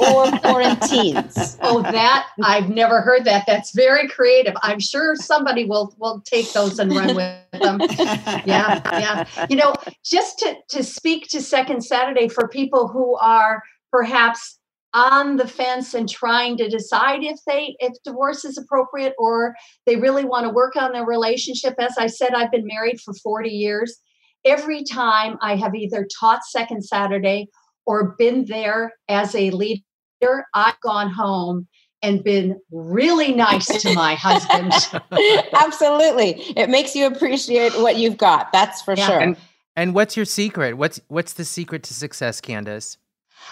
or 0.00 0.30
quarantines? 0.38 1.58
Oh, 1.60 1.82
that 1.82 2.28
I've 2.42 2.70
never 2.70 3.02
heard 3.02 3.24
that. 3.24 3.44
That's 3.46 3.72
very 3.72 4.08
creative. 4.08 4.54
I'm 4.62 4.80
sure 4.80 5.16
somebody 5.16 5.64
will 5.64 5.94
will 5.98 6.22
take 6.24 6.52
those 6.52 6.78
and 6.78 6.94
run 6.94 7.14
with 7.14 7.60
them. 7.60 7.80
Yeah, 8.46 8.80
yeah. 8.98 9.46
You 9.50 9.56
know, 9.56 9.74
just 10.04 10.38
to 10.40 10.56
to 10.70 10.82
speak 10.82 11.28
to 11.28 11.42
Second 11.42 11.82
Saturday 11.84 12.28
for 12.28 12.48
people 12.48 12.88
who 12.88 13.16
are 13.16 13.62
perhaps 13.90 14.58
on 14.94 15.36
the 15.36 15.46
fence 15.46 15.94
and 15.94 16.08
trying 16.08 16.56
to 16.56 16.68
decide 16.68 17.22
if 17.22 17.38
they 17.46 17.76
if 17.80 17.92
divorce 18.02 18.44
is 18.44 18.56
appropriate 18.56 19.14
or 19.18 19.54
they 19.84 19.96
really 19.96 20.24
want 20.24 20.44
to 20.44 20.50
work 20.50 20.74
on 20.76 20.92
their 20.92 21.04
relationship 21.04 21.74
as 21.78 21.98
i 21.98 22.06
said 22.06 22.32
i've 22.32 22.50
been 22.50 22.66
married 22.66 22.98
for 23.00 23.12
40 23.12 23.50
years 23.50 23.98
every 24.46 24.82
time 24.84 25.36
i 25.42 25.54
have 25.54 25.74
either 25.74 26.06
taught 26.18 26.44
second 26.44 26.82
saturday 26.82 27.46
or 27.86 28.16
been 28.18 28.44
there 28.44 28.92
as 29.08 29.34
a 29.34 29.50
leader, 29.50 30.44
I've 30.54 30.78
gone 30.80 31.10
home 31.10 31.66
and 32.02 32.22
been 32.22 32.60
really 32.70 33.32
nice 33.32 33.66
to 33.66 33.94
my 33.94 34.14
husband. 34.20 34.72
Absolutely. 35.54 36.42
It 36.56 36.68
makes 36.68 36.94
you 36.94 37.06
appreciate 37.06 37.72
what 37.80 37.96
you've 37.96 38.18
got. 38.18 38.52
That's 38.52 38.82
for 38.82 38.94
yeah. 38.94 39.06
sure. 39.06 39.20
And, 39.20 39.36
and 39.76 39.94
what's 39.94 40.16
your 40.16 40.26
secret? 40.26 40.76
What's 40.76 41.00
what's 41.08 41.34
the 41.34 41.44
secret 41.44 41.82
to 41.84 41.94
success, 41.94 42.40
Candace? 42.40 42.98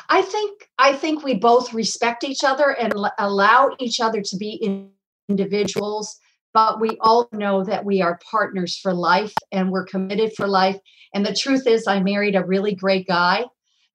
I 0.08 0.22
think 0.22 0.68
I 0.78 0.94
think 0.94 1.22
we 1.22 1.34
both 1.34 1.72
respect 1.72 2.24
each 2.24 2.42
other 2.42 2.70
and 2.70 2.92
l- 2.94 3.12
allow 3.18 3.70
each 3.78 4.00
other 4.00 4.22
to 4.22 4.36
be 4.36 4.52
in- 4.54 4.90
individuals, 5.28 6.18
but 6.54 6.80
we 6.80 6.96
all 7.00 7.28
know 7.32 7.62
that 7.64 7.84
we 7.84 8.00
are 8.00 8.18
partners 8.30 8.78
for 8.78 8.94
life 8.94 9.34
and 9.52 9.70
we're 9.70 9.84
committed 9.84 10.32
for 10.34 10.46
life. 10.46 10.78
And 11.12 11.26
the 11.26 11.34
truth 11.34 11.66
is 11.66 11.86
I 11.86 12.00
married 12.00 12.36
a 12.36 12.44
really 12.44 12.74
great 12.74 13.06
guy 13.06 13.44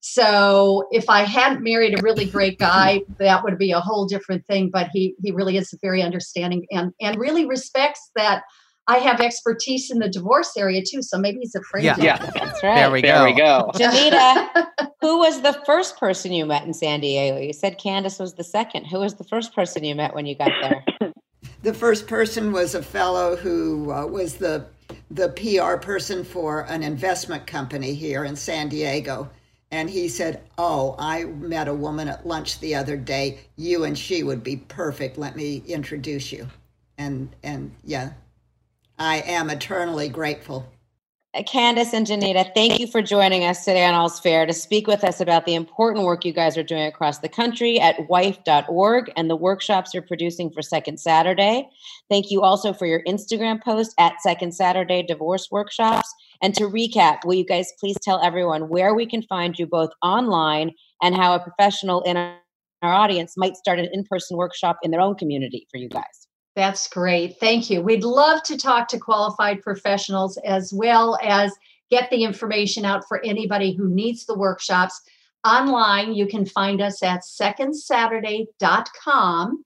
so 0.01 0.87
if 0.91 1.09
I 1.09 1.23
hadn't 1.23 1.63
married 1.63 1.97
a 1.97 2.01
really 2.01 2.25
great 2.25 2.57
guy, 2.57 3.01
that 3.17 3.43
would 3.43 3.57
be 3.57 3.71
a 3.71 3.79
whole 3.79 4.05
different 4.05 4.45
thing. 4.47 4.69
But 4.71 4.89
he 4.93 5.15
he 5.21 5.31
really 5.31 5.57
is 5.57 5.73
very 5.81 6.01
understanding 6.01 6.65
and 6.71 6.93
and 7.01 7.19
really 7.19 7.45
respects 7.45 8.11
that 8.15 8.43
I 8.87 8.97
have 8.97 9.19
expertise 9.19 9.91
in 9.91 9.99
the 9.99 10.09
divorce 10.09 10.55
area 10.57 10.81
too. 10.89 11.01
So 11.01 11.17
maybe 11.17 11.39
he's 11.41 11.53
afraid. 11.53 11.83
Yeah, 11.83 11.97
yeah, 11.99 12.17
that's 12.17 12.63
right. 12.63 12.75
There 12.75 12.91
we 12.91 13.01
there 13.01 13.19
go. 13.19 13.25
we 13.25 13.33
go. 13.33 13.71
Ginita, 13.75 14.67
who 15.01 15.19
was 15.19 15.41
the 15.41 15.61
first 15.65 15.97
person 15.97 16.31
you 16.31 16.45
met 16.45 16.63
in 16.63 16.73
San 16.73 17.01
Diego? 17.01 17.37
You 17.37 17.53
said 17.53 17.77
Candace 17.77 18.19
was 18.19 18.35
the 18.35 18.43
second. 18.43 18.85
Who 18.85 18.99
was 18.99 19.15
the 19.15 19.25
first 19.25 19.53
person 19.53 19.83
you 19.83 19.95
met 19.95 20.15
when 20.15 20.25
you 20.25 20.35
got 20.35 20.51
there? 20.61 21.11
the 21.63 21.73
first 21.73 22.07
person 22.07 22.51
was 22.51 22.75
a 22.75 22.83
fellow 22.83 23.35
who 23.35 23.91
uh, 23.91 24.05
was 24.05 24.35
the 24.35 24.65
the 25.11 25.29
PR 25.29 25.77
person 25.83 26.23
for 26.23 26.61
an 26.61 26.83
investment 26.83 27.45
company 27.47 27.93
here 27.93 28.23
in 28.23 28.35
San 28.35 28.69
Diego 28.69 29.29
and 29.71 29.89
he 29.89 30.07
said, 30.07 30.41
Oh, 30.57 30.95
I 30.97 31.25
met 31.25 31.67
a 31.67 31.73
woman 31.73 32.07
at 32.07 32.25
lunch 32.25 32.59
the 32.59 32.75
other 32.75 32.97
day. 32.97 33.39
You 33.55 33.83
and 33.83 33.97
she 33.97 34.23
would 34.23 34.43
be 34.43 34.57
perfect. 34.57 35.17
Let 35.17 35.35
me 35.35 35.63
introduce 35.67 36.31
you. 36.31 36.47
And 36.97 37.35
and 37.43 37.73
yeah, 37.83 38.13
I 38.97 39.17
am 39.21 39.49
eternally 39.49 40.09
grateful. 40.09 40.67
Uh, 41.35 41.43
Candace 41.43 41.93
and 41.93 42.07
Ginita, 42.07 42.51
thank 42.55 42.79
you 42.79 42.87
for 42.87 43.03
joining 43.03 43.43
us 43.43 43.63
today 43.63 43.85
on 43.85 43.93
All's 43.93 44.19
Fair 44.19 44.47
to 44.47 44.53
speak 44.53 44.87
with 44.87 45.03
us 45.03 45.21
about 45.21 45.45
the 45.45 45.53
important 45.53 46.03
work 46.03 46.25
you 46.25 46.33
guys 46.33 46.57
are 46.57 46.63
doing 46.63 46.87
across 46.87 47.19
the 47.19 47.29
country 47.29 47.79
at 47.79 48.09
wife.org 48.09 49.11
and 49.15 49.29
the 49.29 49.35
workshops 49.35 49.93
you're 49.93 50.01
producing 50.01 50.49
for 50.49 50.63
Second 50.63 50.99
Saturday. 50.99 51.69
Thank 52.09 52.31
you 52.31 52.41
also 52.41 52.73
for 52.73 52.87
your 52.87 53.03
Instagram 53.03 53.61
post 53.61 53.93
at 53.99 54.19
Second 54.23 54.55
Saturday 54.55 55.03
Divorce 55.03 55.49
Workshops 55.51 56.11
and 56.41 56.55
to 56.55 56.63
recap, 56.63 57.23
will 57.23 57.35
you 57.35 57.45
guys 57.45 57.73
please 57.79 57.97
tell 58.01 58.19
everyone 58.23 58.67
where 58.67 58.95
we 58.95 59.05
can 59.05 59.21
find 59.21 59.59
you 59.59 59.67
both 59.67 59.91
online 60.01 60.71
and 61.03 61.15
how 61.15 61.35
a 61.35 61.39
professional 61.39 62.01
in 62.03 62.17
our 62.17 62.39
audience 62.81 63.35
might 63.37 63.55
start 63.55 63.77
an 63.77 63.87
in 63.93 64.03
person 64.03 64.35
workshop 64.35 64.79
in 64.81 64.89
their 64.89 65.01
own 65.01 65.13
community 65.13 65.67
for 65.69 65.77
you 65.77 65.89
guys? 65.89 66.18
That's 66.59 66.87
great. 66.89 67.39
Thank 67.39 67.69
you. 67.69 67.81
We'd 67.81 68.03
love 68.03 68.43
to 68.43 68.57
talk 68.57 68.89
to 68.89 68.99
qualified 68.99 69.61
professionals 69.61 70.37
as 70.43 70.73
well 70.73 71.17
as 71.23 71.53
get 71.89 72.09
the 72.09 72.25
information 72.25 72.83
out 72.83 73.07
for 73.07 73.23
anybody 73.23 73.73
who 73.73 73.87
needs 73.87 74.25
the 74.25 74.37
workshops. 74.37 74.99
Online, 75.47 76.13
you 76.13 76.27
can 76.27 76.45
find 76.45 76.81
us 76.81 77.01
at 77.01 77.21
secondsaturday.com, 77.21 79.63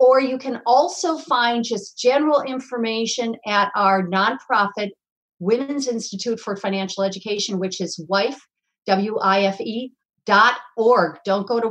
or 0.00 0.20
you 0.20 0.36
can 0.36 0.62
also 0.66 1.16
find 1.16 1.62
just 1.62 1.96
general 1.96 2.42
information 2.42 3.36
at 3.46 3.70
our 3.76 4.02
nonprofit 4.02 4.90
Women's 5.38 5.86
Institute 5.86 6.40
for 6.40 6.56
Financial 6.56 7.04
Education, 7.04 7.60
which 7.60 7.80
is 7.80 8.04
WIFE, 8.08 8.48
W 8.88 9.16
I 9.18 9.42
F 9.42 9.60
E 9.60 9.92
dot 10.24 10.56
org. 10.76 11.18
Don't 11.24 11.46
go 11.46 11.60
to 11.60 11.68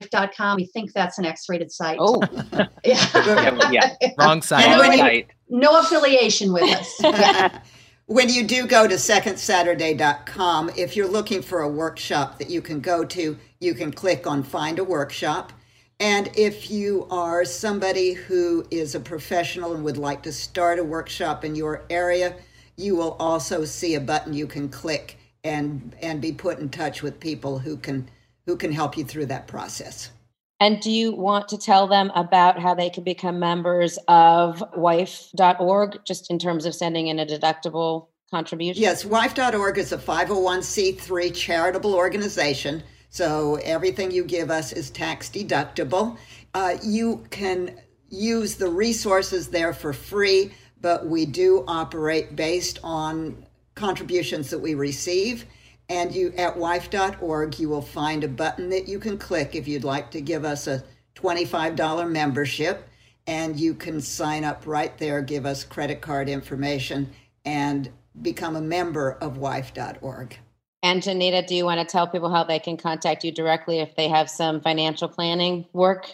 wife.com. 0.00 0.56
We 0.56 0.66
think 0.66 0.92
that's 0.92 1.18
an 1.18 1.24
X 1.24 1.48
rated 1.48 1.70
site. 1.70 1.98
Oh, 2.00 2.20
yeah. 2.84 3.70
yeah. 3.70 3.96
Wrong 4.18 4.42
side. 4.42 4.66
No, 4.70 4.80
Wrong 4.82 4.92
you- 4.92 4.98
site. 4.98 5.30
no 5.48 5.80
affiliation 5.80 6.52
with 6.52 6.64
us. 6.64 6.94
Yeah. 7.02 7.60
When 8.08 8.28
you 8.28 8.46
do 8.46 8.68
go 8.68 8.86
to 8.86 8.94
secondsaturday.com, 8.94 10.70
if 10.76 10.94
you're 10.94 11.08
looking 11.08 11.42
for 11.42 11.62
a 11.62 11.68
workshop 11.68 12.38
that 12.38 12.48
you 12.48 12.62
can 12.62 12.78
go 12.78 13.04
to, 13.04 13.36
you 13.58 13.74
can 13.74 13.90
click 13.90 14.28
on 14.28 14.44
Find 14.44 14.78
a 14.78 14.84
Workshop. 14.84 15.52
And 15.98 16.30
if 16.36 16.70
you 16.70 17.08
are 17.10 17.44
somebody 17.44 18.12
who 18.12 18.64
is 18.70 18.94
a 18.94 19.00
professional 19.00 19.74
and 19.74 19.82
would 19.82 19.96
like 19.96 20.22
to 20.22 20.30
start 20.30 20.78
a 20.78 20.84
workshop 20.84 21.44
in 21.44 21.56
your 21.56 21.82
area, 21.90 22.36
you 22.76 22.94
will 22.94 23.14
also 23.18 23.64
see 23.64 23.96
a 23.96 24.00
button 24.00 24.32
you 24.32 24.46
can 24.46 24.68
click 24.68 25.18
and 25.42 25.96
and 26.00 26.20
be 26.20 26.30
put 26.30 26.60
in 26.60 26.68
touch 26.68 27.02
with 27.02 27.18
people 27.18 27.58
who 27.58 27.76
can 27.76 28.08
who 28.46 28.56
can 28.56 28.72
help 28.72 28.96
you 28.96 29.04
through 29.04 29.26
that 29.26 29.46
process. 29.46 30.10
and 30.58 30.80
do 30.80 30.90
you 30.90 31.12
want 31.12 31.48
to 31.48 31.58
tell 31.58 31.86
them 31.86 32.10
about 32.14 32.58
how 32.58 32.74
they 32.74 32.88
can 32.88 33.04
become 33.04 33.38
members 33.38 33.98
of 34.08 34.64
wife.org 34.74 35.98
just 36.06 36.30
in 36.30 36.38
terms 36.38 36.64
of 36.64 36.74
sending 36.74 37.08
in 37.08 37.18
a 37.18 37.26
deductible 37.26 38.08
contribution? 38.30 38.82
Yes, 38.82 39.04
wife.org 39.04 39.78
is 39.78 39.92
a 39.92 39.98
501c3 39.98 41.34
charitable 41.34 41.94
organization. 41.94 42.82
So 43.10 43.56
everything 43.56 44.10
you 44.10 44.24
give 44.24 44.50
us 44.50 44.72
is 44.72 44.90
tax 44.90 45.28
deductible. 45.28 46.16
Uh, 46.54 46.76
you 46.82 47.24
can 47.30 47.78
use 48.08 48.56
the 48.56 48.68
resources 48.68 49.48
there 49.48 49.72
for 49.72 49.92
free, 49.92 50.52
but 50.80 51.06
we 51.06 51.26
do 51.26 51.64
operate 51.68 52.36
based 52.36 52.78
on 52.82 53.44
contributions 53.74 54.50
that 54.50 54.58
we 54.58 54.74
receive. 54.74 55.44
And 55.88 56.14
you 56.14 56.32
at 56.36 56.56
wife.org, 56.56 57.58
you 57.58 57.68
will 57.68 57.82
find 57.82 58.24
a 58.24 58.28
button 58.28 58.70
that 58.70 58.88
you 58.88 58.98
can 58.98 59.18
click 59.18 59.54
if 59.54 59.68
you'd 59.68 59.84
like 59.84 60.10
to 60.12 60.20
give 60.20 60.44
us 60.44 60.66
a 60.66 60.82
$25 61.14 62.10
membership. 62.10 62.88
And 63.28 63.58
you 63.58 63.74
can 63.74 64.00
sign 64.00 64.44
up 64.44 64.62
right 64.66 64.96
there, 64.98 65.20
give 65.20 65.46
us 65.46 65.64
credit 65.64 66.00
card 66.00 66.28
information, 66.28 67.10
and 67.44 67.90
become 68.22 68.56
a 68.56 68.60
member 68.60 69.12
of 69.20 69.38
wife.org. 69.38 70.38
And 70.82 71.02
Ginita, 71.02 71.46
do 71.46 71.54
you 71.54 71.64
want 71.64 71.80
to 71.80 71.90
tell 71.90 72.06
people 72.06 72.30
how 72.30 72.44
they 72.44 72.60
can 72.60 72.76
contact 72.76 73.24
you 73.24 73.32
directly 73.32 73.80
if 73.80 73.96
they 73.96 74.08
have 74.08 74.30
some 74.30 74.60
financial 74.60 75.08
planning 75.08 75.66
work? 75.72 76.08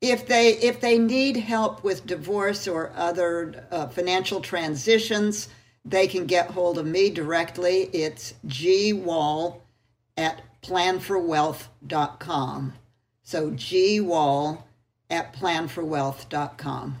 If 0.00 0.26
they 0.26 0.50
if 0.58 0.80
they 0.80 0.98
need 0.98 1.36
help 1.36 1.82
with 1.82 2.06
divorce 2.06 2.68
or 2.68 2.92
other 2.94 3.66
uh, 3.70 3.88
financial 3.88 4.40
transitions, 4.40 5.48
they 5.88 6.06
can 6.06 6.26
get 6.26 6.50
hold 6.50 6.78
of 6.78 6.86
me 6.86 7.10
directly. 7.10 7.90
It's 7.92 8.34
gwall 8.46 9.60
at 10.16 10.42
planforwealth.com. 10.62 12.72
So 13.22 13.50
gwall 13.50 14.62
at 15.10 15.34
planforwealth.com. 15.34 16.96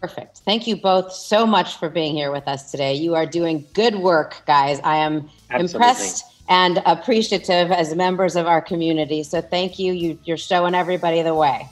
Perfect. 0.00 0.38
Thank 0.44 0.66
you 0.66 0.76
both 0.76 1.12
so 1.12 1.46
much 1.46 1.78
for 1.78 1.88
being 1.88 2.14
here 2.14 2.30
with 2.30 2.46
us 2.46 2.70
today. 2.70 2.92
You 2.94 3.14
are 3.14 3.24
doing 3.24 3.64
good 3.72 3.96
work, 3.96 4.42
guys. 4.46 4.78
I 4.84 4.96
am 4.96 5.30
Absolutely. 5.50 5.74
impressed 5.74 6.24
and 6.48 6.82
appreciative 6.84 7.72
as 7.72 7.94
members 7.94 8.36
of 8.36 8.46
our 8.46 8.60
community. 8.60 9.22
So 9.22 9.40
thank 9.40 9.78
you. 9.78 9.94
you 9.94 10.18
you're 10.24 10.36
showing 10.36 10.74
everybody 10.74 11.22
the 11.22 11.34
way. 11.34 11.66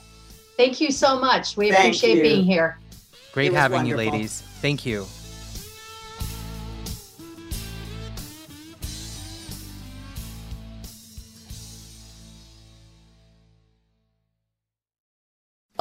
Thank 0.57 0.81
you 0.81 0.91
so 0.91 1.19
much. 1.19 1.55
We 1.57 1.71
Thank 1.71 1.79
appreciate 1.79 2.17
you. 2.17 2.23
being 2.23 2.43
here. 2.43 2.79
Great 3.33 3.47
It 3.47 3.51
was 3.51 3.59
having 3.59 3.85
you, 3.85 3.97
ladies. 3.97 4.41
Thank 4.61 4.85
you. 4.85 5.05